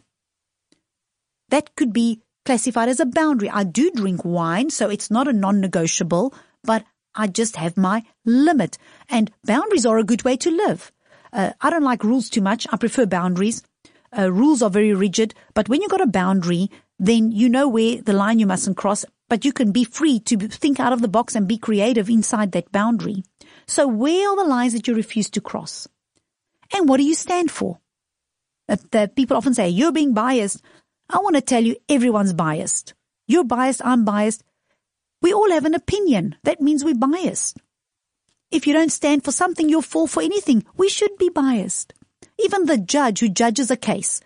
That 1.49 1.75
could 1.75 1.93
be 1.93 2.21
classified 2.45 2.89
as 2.89 2.99
a 2.99 3.05
boundary. 3.05 3.49
I 3.49 3.63
do 3.63 3.91
drink 3.91 4.25
wine, 4.25 4.69
so 4.69 4.89
it's 4.89 5.11
not 5.11 5.27
a 5.27 5.33
non-negotiable, 5.33 6.33
but 6.63 6.83
I 7.15 7.27
just 7.27 7.55
have 7.57 7.77
my 7.77 8.03
limit. 8.25 8.77
And 9.09 9.31
boundaries 9.43 9.85
are 9.85 9.99
a 9.99 10.03
good 10.03 10.23
way 10.23 10.37
to 10.37 10.51
live. 10.51 10.91
Uh, 11.31 11.51
I 11.61 11.69
don't 11.69 11.83
like 11.83 12.03
rules 12.03 12.29
too 12.29 12.41
much. 12.41 12.67
I 12.71 12.77
prefer 12.77 13.05
boundaries. 13.05 13.63
Uh, 14.17 14.31
rules 14.31 14.61
are 14.61 14.69
very 14.69 14.93
rigid, 14.93 15.33
but 15.53 15.69
when 15.69 15.81
you've 15.81 15.91
got 15.91 16.01
a 16.01 16.07
boundary, 16.07 16.69
then 16.99 17.31
you 17.31 17.47
know 17.47 17.67
where 17.67 18.01
the 18.01 18.13
line 18.13 18.39
you 18.39 18.45
mustn't 18.45 18.77
cross, 18.77 19.05
but 19.31 19.45
you 19.45 19.53
can 19.53 19.71
be 19.71 19.85
free 19.85 20.19
to 20.19 20.35
think 20.49 20.77
out 20.77 20.91
of 20.91 21.01
the 21.01 21.07
box 21.07 21.35
and 21.35 21.47
be 21.47 21.57
creative 21.57 22.09
inside 22.09 22.51
that 22.51 22.69
boundary. 22.73 23.23
So 23.65 23.87
where 23.87 24.29
are 24.29 24.35
the 24.35 24.43
lines 24.43 24.73
that 24.73 24.89
you 24.89 24.93
refuse 24.93 25.29
to 25.29 25.39
cross? 25.39 25.87
And 26.73 26.89
what 26.89 26.97
do 26.97 27.03
you 27.03 27.15
stand 27.15 27.49
for? 27.49 27.79
The 28.67 29.09
people 29.15 29.37
often 29.37 29.53
say, 29.53 29.69
you're 29.69 29.93
being 29.93 30.13
biased. 30.13 30.61
I 31.09 31.19
want 31.19 31.37
to 31.37 31.41
tell 31.41 31.63
you 31.63 31.77
everyone's 31.87 32.33
biased. 32.33 32.93
You're 33.25 33.45
biased, 33.45 33.81
I'm 33.85 34.03
biased. 34.03 34.43
We 35.21 35.31
all 35.31 35.49
have 35.51 35.63
an 35.63 35.75
opinion. 35.75 36.35
That 36.43 36.59
means 36.59 36.83
we're 36.83 36.95
biased. 36.95 37.57
If 38.51 38.67
you 38.67 38.73
don't 38.73 38.91
stand 38.91 39.23
for 39.23 39.31
something, 39.31 39.69
you'll 39.69 39.81
fall 39.81 40.07
for 40.07 40.21
anything. 40.21 40.65
We 40.75 40.89
should 40.89 41.17
be 41.17 41.29
biased. 41.29 41.93
Even 42.37 42.65
the 42.65 42.77
judge 42.77 43.21
who 43.21 43.29
judges 43.29 43.71
a 43.71 43.77
case, 43.77 44.19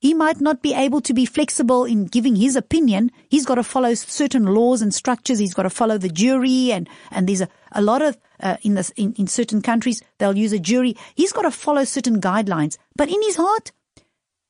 he 0.00 0.14
might 0.14 0.40
not 0.40 0.62
be 0.62 0.74
able 0.74 1.00
to 1.00 1.12
be 1.12 1.26
flexible 1.26 1.84
in 1.84 2.06
giving 2.06 2.36
his 2.36 2.54
opinion. 2.54 3.10
He's 3.28 3.44
got 3.44 3.56
to 3.56 3.64
follow 3.64 3.94
certain 3.94 4.46
laws 4.46 4.80
and 4.80 4.94
structures. 4.94 5.40
He's 5.40 5.54
got 5.54 5.64
to 5.64 5.70
follow 5.70 5.98
the 5.98 6.08
jury 6.08 6.72
and, 6.72 6.88
and 7.10 7.28
there's 7.28 7.40
a, 7.40 7.48
a 7.72 7.82
lot 7.82 8.02
of, 8.02 8.16
uh, 8.40 8.56
in 8.62 8.74
this, 8.74 8.90
in, 8.90 9.12
in 9.14 9.26
certain 9.26 9.60
countries, 9.60 10.00
they'll 10.18 10.38
use 10.38 10.52
a 10.52 10.58
jury. 10.58 10.96
He's 11.16 11.32
got 11.32 11.42
to 11.42 11.50
follow 11.50 11.84
certain 11.84 12.20
guidelines. 12.20 12.78
But 12.94 13.08
in 13.08 13.20
his 13.22 13.36
heart, 13.36 13.72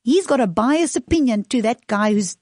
he's 0.05 0.27
got 0.27 0.41
a 0.41 0.47
biased 0.47 0.97
opinion 0.97 1.45
to 1.45 1.63
that 1.63 1.87
guy 1.87 2.13
who's, 2.13 2.37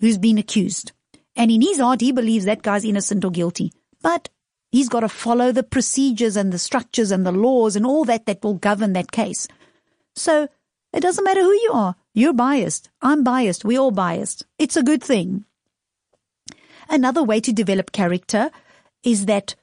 who's 0.00 0.18
been 0.18 0.38
accused. 0.38 0.92
And 1.36 1.52
in 1.52 1.62
his 1.62 1.78
heart, 1.78 2.00
he 2.00 2.10
believes 2.10 2.46
that 2.46 2.62
guy's 2.62 2.84
innocent 2.84 3.24
or 3.24 3.30
guilty. 3.30 3.72
But 4.02 4.28
he's 4.72 4.88
got 4.88 5.00
to 5.00 5.08
follow 5.08 5.52
the 5.52 5.62
procedures 5.62 6.36
and 6.36 6.52
the 6.52 6.58
structures 6.58 7.12
and 7.12 7.24
the 7.24 7.32
laws 7.32 7.76
and 7.76 7.86
all 7.86 8.04
that 8.06 8.26
that 8.26 8.42
will 8.42 8.54
govern 8.54 8.94
that 8.94 9.12
case. 9.12 9.46
So 10.16 10.48
it 10.92 11.00
doesn't 11.00 11.24
matter 11.24 11.42
who 11.42 11.52
you 11.52 11.70
are. 11.72 11.96
You're 12.14 12.32
biased. 12.32 12.90
I'm 13.00 13.22
biased. 13.22 13.64
We're 13.64 13.80
all 13.80 13.90
biased. 13.92 14.44
It's 14.58 14.76
a 14.76 14.82
good 14.82 15.02
thing. 15.02 15.44
Another 16.88 17.22
way 17.22 17.40
to 17.40 17.52
develop 17.52 17.92
character 17.92 18.50
is 19.04 19.26
that 19.26 19.54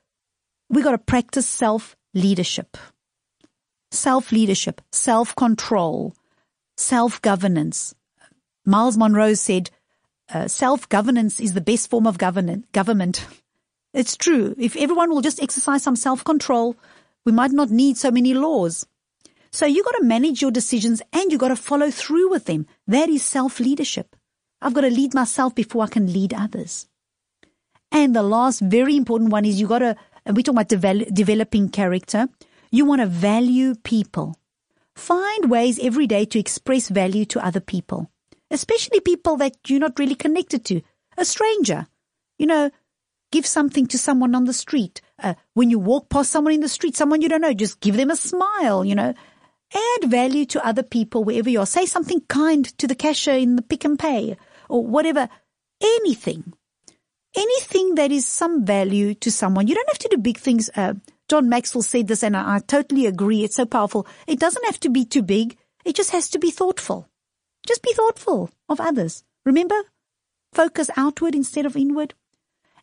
we 0.70 0.82
got 0.82 0.92
to 0.92 0.98
practice 0.98 1.48
self 1.48 1.96
leadership. 2.14 2.78
Self 3.92 4.32
leadership, 4.32 4.82
self 4.92 5.36
control, 5.36 6.14
self-governance. 6.78 7.96
Myles 8.66 8.98
Munroe 8.98 9.34
said, 9.34 9.70
uh, 10.34 10.48
self-governance 10.48 11.40
is 11.40 11.54
the 11.54 11.62
best 11.62 11.90
form 11.90 12.06
of 12.06 12.18
government. 12.18 12.72
government. 12.72 13.26
It's 13.94 14.18
true. 14.18 14.54
If 14.58 14.76
everyone 14.76 15.10
will 15.10 15.22
just 15.22 15.42
exercise 15.42 15.84
some 15.84 15.96
self-control, 15.96 16.76
we 17.26 17.32
might 17.32 17.52
not 17.52 17.72
need 17.72 17.98
so 17.98 18.12
many 18.12 18.34
laws. 18.34 18.86
So 19.58 19.66
you 19.66 19.84
got 19.84 19.98
to 19.98 20.04
manage 20.04 20.40
your 20.40 20.52
decisions 20.52 21.02
and 21.12 21.32
you 21.32 21.40
got 21.40 21.48
to 21.48 21.56
follow 21.56 21.90
through 21.90 22.30
with 22.30 22.46
them. 22.46 22.68
That 22.86 23.10
is 23.10 23.24
self-leadership. 23.24 24.16
I've 24.62 24.76
got 24.76 24.82
to 24.82 24.92
lead 24.92 25.16
myself 25.16 25.56
before 25.56 25.84
I 25.84 25.88
can 25.88 26.14
lead 26.14 26.32
others. 26.32 26.88
And 27.92 28.16
the 28.16 28.22
last 28.22 28.60
very 28.60 28.96
important 28.96 29.32
one 29.32 29.46
is 29.46 29.60
you 29.60 29.66
got 29.66 29.80
to, 29.80 29.96
and 30.28 30.38
we 30.38 30.44
talk 30.44 30.54
about 30.54 30.68
develop, 30.68 31.08
developing 31.12 31.70
character. 31.70 32.30
You 32.70 32.86
want 32.86 33.02
to 33.02 33.08
value 33.08 33.74
people. 33.74 34.36
Find 34.96 35.50
ways 35.50 35.80
every 35.82 36.06
day 36.06 36.26
to 36.26 36.38
express 36.38 36.90
value 36.90 37.26
to 37.26 37.44
other 37.44 37.60
people, 37.60 38.12
especially 38.52 39.00
people 39.00 39.38
that 39.38 39.58
you're 39.66 39.80
not 39.80 39.98
really 39.98 40.14
connected 40.14 40.66
to. 40.66 40.82
A 41.18 41.26
stranger. 41.26 41.88
You 42.38 42.46
know, 42.46 42.70
give 43.32 43.48
something 43.48 43.88
to 43.88 43.98
someone 43.98 44.36
on 44.36 44.46
the 44.46 44.54
street. 44.54 45.02
Uh, 45.18 45.34
when 45.56 45.72
you 45.72 45.80
walk 45.80 46.10
past 46.10 46.30
someone 46.30 46.54
in 46.54 46.62
the 46.62 46.70
street, 46.70 46.96
someone 46.96 47.24
you 47.24 47.30
don't 47.30 47.42
know, 47.42 47.56
just 47.56 47.80
give 47.80 47.98
them 47.98 48.12
a 48.12 48.16
smile, 48.16 48.86
you 48.86 48.94
know. 48.94 49.16
Add 49.74 50.10
value 50.10 50.46
to 50.46 50.66
other 50.66 50.84
people 50.84 51.24
wherever 51.24 51.50
you 51.50 51.60
are. 51.60 51.66
Say 51.66 51.86
something 51.86 52.22
kind 52.22 52.66
to 52.78 52.88
the 52.88 52.96
cashier 52.96 53.36
in 53.36 53.56
the 53.56 53.62
Pick 53.62 53.86
and 53.86 54.00
Pay 54.00 54.38
or 54.70 54.86
whatever. 54.86 55.30
Anything. 55.82 56.54
Anything 57.36 57.96
that 57.96 58.12
is 58.12 58.26
some 58.26 58.66
value 58.66 59.14
to 59.16 59.32
someone. 59.32 59.68
You 59.68 59.76
don't 59.76 59.90
have 59.90 60.00
to 60.00 60.10
do 60.10 60.18
big 60.18 60.38
things. 60.38 60.70
Uh, 60.76 60.94
John 61.28 61.50
Maxwell 61.50 61.82
said 61.82 62.08
this 62.08 62.24
and 62.24 62.36
I, 62.36 62.56
I 62.56 62.60
totally 62.60 63.06
agree. 63.06 63.44
It's 63.44 63.56
so 63.56 63.66
powerful. 63.66 64.08
It 64.26 64.40
doesn't 64.40 64.66
have 64.66 64.80
to 64.82 64.90
be 64.90 65.06
too 65.06 65.22
big. 65.22 65.58
It 65.84 65.96
just 65.96 66.12
has 66.12 66.30
to 66.30 66.40
be 66.40 66.52
thoughtful. 66.52 67.08
Just 67.66 67.84
be 67.84 67.94
thoughtful 67.94 68.50
of 68.70 68.80
others. 68.80 69.24
Remember? 69.46 69.76
Focus 70.54 70.90
outward 70.96 71.36
instead 71.36 71.66
of 71.66 71.76
inward. 71.76 72.14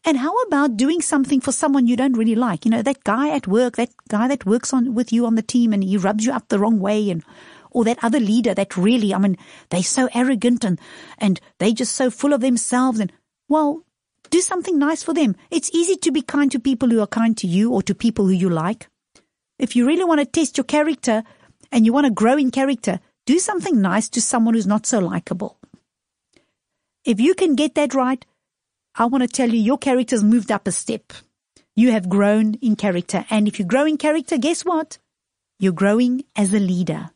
And 0.05 0.19
how 0.19 0.37
about 0.43 0.77
doing 0.77 1.01
something 1.01 1.41
for 1.41 1.53
someone 1.53 1.87
you 1.87 1.97
don't 1.97 2.17
really 2.17 2.35
like? 2.35 2.65
You 2.65 2.71
know, 2.71 2.83
that 2.83 3.05
guy 3.05 3.31
at 3.31 3.47
work, 3.47 3.77
that 3.77 3.91
guy 4.09 4.29
that 4.29 4.45
works 4.45 4.73
on 4.73 4.95
with 4.95 5.13
you 5.13 5.25
on 5.25 5.35
the 5.35 5.43
team 5.43 5.73
and 5.73 5.83
he 5.83 5.97
rubs 5.97 6.27
you 6.27 6.33
up 6.33 6.49
the 6.49 6.59
wrong 6.59 6.79
way 6.79 7.11
and 7.11 7.25
or 7.71 7.85
that 7.85 8.03
other 8.05 8.21
leader 8.21 8.55
that 8.55 8.77
really, 8.77 9.13
I 9.13 9.19
mean, 9.19 9.37
they're 9.71 9.83
so 9.83 10.09
arrogant 10.15 10.65
and, 10.65 10.79
and 11.19 11.41
they 11.59 11.73
just 11.73 11.97
so 11.97 12.11
full 12.11 12.33
of 12.33 12.41
themselves 12.41 13.01
and, 13.01 13.13
well, 13.49 13.83
do 14.31 14.41
something 14.41 14.79
nice 14.79 15.03
for 15.03 15.13
them. 15.13 15.37
It's 15.51 15.71
easy 15.75 15.97
to 15.97 16.13
be 16.13 16.23
kind 16.23 16.53
to 16.53 16.61
people 16.61 16.89
who 16.89 17.01
are 17.01 17.07
kind 17.07 17.37
to 17.39 17.47
you 17.47 17.73
or 17.73 17.83
to 17.83 17.95
people 17.95 18.27
who 18.27 18.33
you 18.33 18.49
like. 18.49 18.89
If 19.59 19.75
you 19.75 19.87
really 19.87 20.05
want 20.05 20.21
to 20.21 20.27
test 20.27 20.57
your 20.57 20.65
character 20.65 21.25
and 21.73 21.85
you 21.85 21.93
want 21.93 22.07
to 22.07 22.13
grow 22.13 22.37
in 22.37 22.51
character, 22.51 23.01
do 23.27 23.39
something 23.39 23.81
nice 23.81 24.09
to 24.11 24.21
someone 24.21 24.55
who's 24.55 24.67
not 24.67 24.87
so 24.87 25.01
likable. 25.01 25.59
If 27.05 27.21
you 27.21 27.35
can 27.35 27.55
get 27.55 27.75
that 27.75 27.95
right, 27.95 28.25
I 28.97 29.07
want 29.07 29.23
to 29.23 29.29
tell 29.29 29.51
you 29.51 29.61
your 29.61 29.79
character's 29.79 30.23
moved 30.23 30.53
up 30.53 30.67
a 30.67 30.73
step. 30.73 31.13
You 31.77 31.91
have 31.91 32.09
grown 32.09 32.55
in 32.55 32.77
character. 32.77 33.25
And 33.31 33.49
if 33.49 33.59
you 33.59 33.65
grow 33.65 33.85
in 33.85 33.97
character, 33.97 34.39
guess 34.39 34.65
what? 34.65 34.99
You're 35.59 35.73
growing 35.73 36.25
as 36.37 36.53
a 36.53 36.61
leader. 36.61 37.11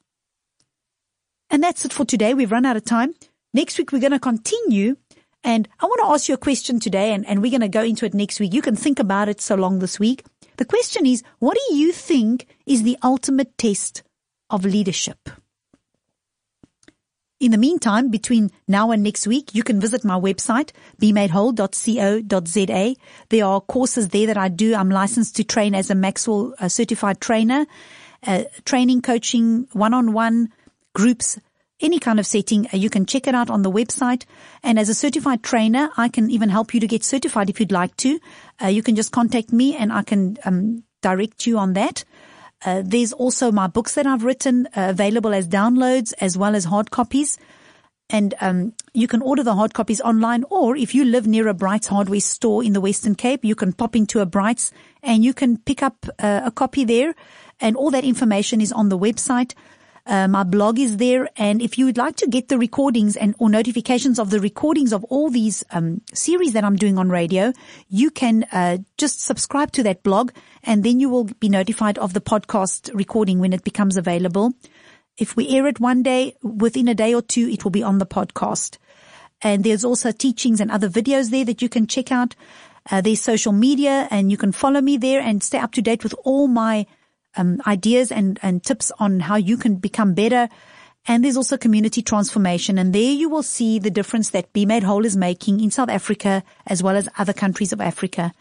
And 1.50 1.62
that's 1.62 1.84
it 1.84 1.92
for 1.92 2.04
today. 2.04 2.34
We've 2.34 2.50
run 2.50 2.66
out 2.66 2.76
of 2.76 2.84
time. 2.84 3.14
Next 3.54 3.78
week, 3.78 3.92
we're 3.92 4.00
going 4.00 4.12
to 4.12 4.18
continue 4.18 4.96
and 5.44 5.68
I 5.80 5.86
want 5.86 6.00
to 6.00 6.12
ask 6.12 6.28
you 6.28 6.34
a 6.34 6.38
question 6.38 6.80
today, 6.80 7.12
and, 7.12 7.26
and 7.26 7.40
we're 7.40 7.50
going 7.50 7.60
to 7.60 7.68
go 7.68 7.82
into 7.82 8.04
it 8.04 8.14
next 8.14 8.40
week. 8.40 8.52
You 8.52 8.62
can 8.62 8.76
think 8.76 8.98
about 8.98 9.28
it 9.28 9.40
so 9.40 9.54
long 9.54 9.78
this 9.78 9.98
week. 9.98 10.24
The 10.56 10.64
question 10.64 11.06
is, 11.06 11.22
what 11.38 11.56
do 11.56 11.74
you 11.74 11.92
think 11.92 12.46
is 12.66 12.82
the 12.82 12.98
ultimate 13.02 13.56
test 13.56 14.02
of 14.50 14.64
leadership? 14.64 15.30
In 17.40 17.52
the 17.52 17.58
meantime, 17.58 18.10
between 18.10 18.50
now 18.66 18.90
and 18.90 19.04
next 19.04 19.24
week, 19.28 19.54
you 19.54 19.62
can 19.62 19.80
visit 19.80 20.04
my 20.04 20.18
website, 20.18 20.72
bemadewhole.co.za. 21.00 22.94
There 23.28 23.44
are 23.44 23.60
courses 23.60 24.08
there 24.08 24.26
that 24.26 24.36
I 24.36 24.48
do. 24.48 24.74
I'm 24.74 24.90
licensed 24.90 25.36
to 25.36 25.44
train 25.44 25.76
as 25.76 25.88
a 25.88 25.94
Maxwell 25.94 26.54
certified 26.66 27.20
trainer, 27.20 27.66
uh, 28.26 28.42
training, 28.64 29.02
coaching, 29.02 29.68
one-on-one 29.72 30.52
groups, 30.94 31.38
any 31.80 32.00
kind 32.00 32.18
of 32.18 32.26
setting. 32.26 32.66
Uh, 32.74 32.76
you 32.76 32.90
can 32.90 33.06
check 33.06 33.28
it 33.28 33.36
out 33.36 33.50
on 33.50 33.62
the 33.62 33.70
website. 33.70 34.24
And 34.64 34.76
as 34.76 34.88
a 34.88 34.94
certified 34.94 35.44
trainer, 35.44 35.90
I 35.96 36.08
can 36.08 36.30
even 36.30 36.48
help 36.48 36.74
you 36.74 36.80
to 36.80 36.88
get 36.88 37.04
certified 37.04 37.50
if 37.50 37.60
you'd 37.60 37.70
like 37.70 37.96
to. 37.98 38.18
Uh, 38.60 38.66
you 38.66 38.82
can 38.82 38.96
just 38.96 39.12
contact 39.12 39.52
me 39.52 39.76
and 39.76 39.92
I 39.92 40.02
can 40.02 40.38
um, 40.44 40.82
direct 41.02 41.46
you 41.46 41.58
on 41.58 41.74
that. 41.74 42.04
Uh, 42.64 42.82
there's 42.84 43.12
also 43.12 43.52
my 43.52 43.66
books 43.66 43.94
that 43.94 44.06
I've 44.06 44.24
written 44.24 44.66
uh, 44.68 44.88
available 44.90 45.32
as 45.32 45.46
downloads 45.46 46.12
as 46.20 46.36
well 46.36 46.56
as 46.56 46.64
hard 46.64 46.90
copies. 46.90 47.38
and 48.10 48.34
um, 48.40 48.72
you 48.94 49.06
can 49.06 49.20
order 49.20 49.42
the 49.42 49.54
hard 49.54 49.74
copies 49.74 50.00
online. 50.00 50.44
Or 50.50 50.76
if 50.76 50.94
you 50.94 51.04
live 51.04 51.26
near 51.26 51.48
a 51.48 51.54
Brights 51.54 51.88
hardware 51.88 52.20
store 52.20 52.64
in 52.64 52.72
the 52.72 52.80
Western 52.80 53.14
Cape, 53.14 53.44
you 53.44 53.54
can 53.54 53.72
pop 53.72 53.94
into 53.94 54.20
a 54.20 54.26
Brights 54.26 54.72
and 55.02 55.24
you 55.24 55.34
can 55.34 55.58
pick 55.58 55.82
up 55.82 56.06
uh, 56.18 56.40
a 56.44 56.50
copy 56.50 56.84
there. 56.84 57.14
And 57.60 57.76
all 57.76 57.90
that 57.90 58.04
information 58.04 58.60
is 58.60 58.72
on 58.72 58.88
the 58.88 58.98
website. 58.98 59.54
Uh, 60.08 60.26
my 60.26 60.42
blog 60.42 60.78
is 60.78 60.96
there, 60.96 61.28
and 61.36 61.60
if 61.60 61.76
you 61.76 61.84
would 61.84 61.98
like 61.98 62.16
to 62.16 62.26
get 62.26 62.48
the 62.48 62.56
recordings 62.56 63.14
and 63.14 63.34
or 63.38 63.50
notifications 63.50 64.18
of 64.18 64.30
the 64.30 64.40
recordings 64.40 64.94
of 64.94 65.04
all 65.04 65.28
these 65.28 65.62
um, 65.70 66.00
series 66.14 66.54
that 66.54 66.64
I'm 66.64 66.76
doing 66.76 66.96
on 66.96 67.10
radio, 67.10 67.52
you 67.90 68.10
can 68.10 68.44
uh, 68.50 68.78
just 68.96 69.20
subscribe 69.20 69.70
to 69.72 69.82
that 69.82 70.02
blog, 70.02 70.30
and 70.62 70.82
then 70.82 70.98
you 70.98 71.10
will 71.10 71.24
be 71.24 71.50
notified 71.50 71.98
of 71.98 72.14
the 72.14 72.22
podcast 72.22 72.90
recording 72.94 73.38
when 73.38 73.52
it 73.52 73.64
becomes 73.64 73.98
available. 73.98 74.54
If 75.18 75.36
we 75.36 75.50
air 75.50 75.66
it 75.66 75.78
one 75.78 76.02
day, 76.02 76.36
within 76.42 76.88
a 76.88 76.94
day 76.94 77.12
or 77.12 77.20
two, 77.20 77.46
it 77.46 77.62
will 77.62 77.70
be 77.70 77.82
on 77.82 77.98
the 77.98 78.06
podcast. 78.06 78.78
And 79.42 79.62
there's 79.62 79.84
also 79.84 80.10
teachings 80.10 80.58
and 80.58 80.70
other 80.70 80.88
videos 80.88 81.30
there 81.30 81.44
that 81.44 81.60
you 81.60 81.68
can 81.68 81.86
check 81.86 82.10
out. 82.10 82.34
Uh, 82.90 83.02
there's 83.02 83.20
social 83.20 83.52
media, 83.52 84.08
and 84.10 84.30
you 84.30 84.38
can 84.38 84.52
follow 84.52 84.80
me 84.80 84.96
there 84.96 85.20
and 85.20 85.42
stay 85.42 85.58
up 85.58 85.72
to 85.72 85.82
date 85.82 86.02
with 86.02 86.14
all 86.24 86.48
my 86.48 86.86
um, 87.38 87.62
ideas 87.66 88.12
and, 88.12 88.38
and 88.42 88.62
tips 88.62 88.92
on 88.98 89.20
how 89.20 89.36
you 89.36 89.56
can 89.56 89.76
become 89.76 90.14
better. 90.14 90.48
And 91.06 91.24
there's 91.24 91.36
also 91.36 91.56
community 91.56 92.02
transformation. 92.02 92.76
And 92.76 92.92
there 92.94 93.12
you 93.12 93.30
will 93.30 93.42
see 93.42 93.78
the 93.78 93.90
difference 93.90 94.30
that 94.30 94.52
Be 94.52 94.66
Made 94.66 94.82
Whole 94.82 95.06
is 95.06 95.16
making 95.16 95.60
in 95.60 95.70
South 95.70 95.88
Africa 95.88 96.42
as 96.66 96.82
well 96.82 96.96
as 96.96 97.08
other 97.16 97.32
countries 97.32 97.72
of 97.72 97.80
Africa. 97.80 98.34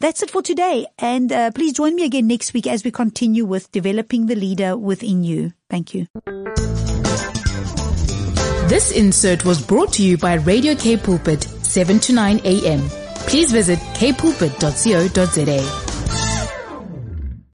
That's 0.00 0.22
it 0.22 0.30
for 0.30 0.42
today. 0.42 0.86
And 0.98 1.32
uh, 1.32 1.50
please 1.52 1.72
join 1.72 1.94
me 1.94 2.04
again 2.04 2.26
next 2.26 2.52
week 2.52 2.66
as 2.66 2.84
we 2.84 2.90
continue 2.90 3.46
with 3.46 3.70
developing 3.72 4.26
the 4.26 4.34
leader 4.34 4.76
within 4.76 5.24
you. 5.24 5.52
Thank 5.70 5.94
you. 5.94 6.08
This 8.68 8.92
insert 8.92 9.44
was 9.44 9.60
brought 9.60 9.92
to 9.94 10.02
you 10.02 10.16
by 10.16 10.34
Radio 10.34 10.74
K 10.74 10.96
Pulpit, 10.96 11.42
7 11.42 11.98
to 12.00 12.12
9 12.12 12.40
a.m. 12.44 12.80
Please 13.26 13.50
visit 13.50 13.78
kpulpit.co.za. 13.94 15.89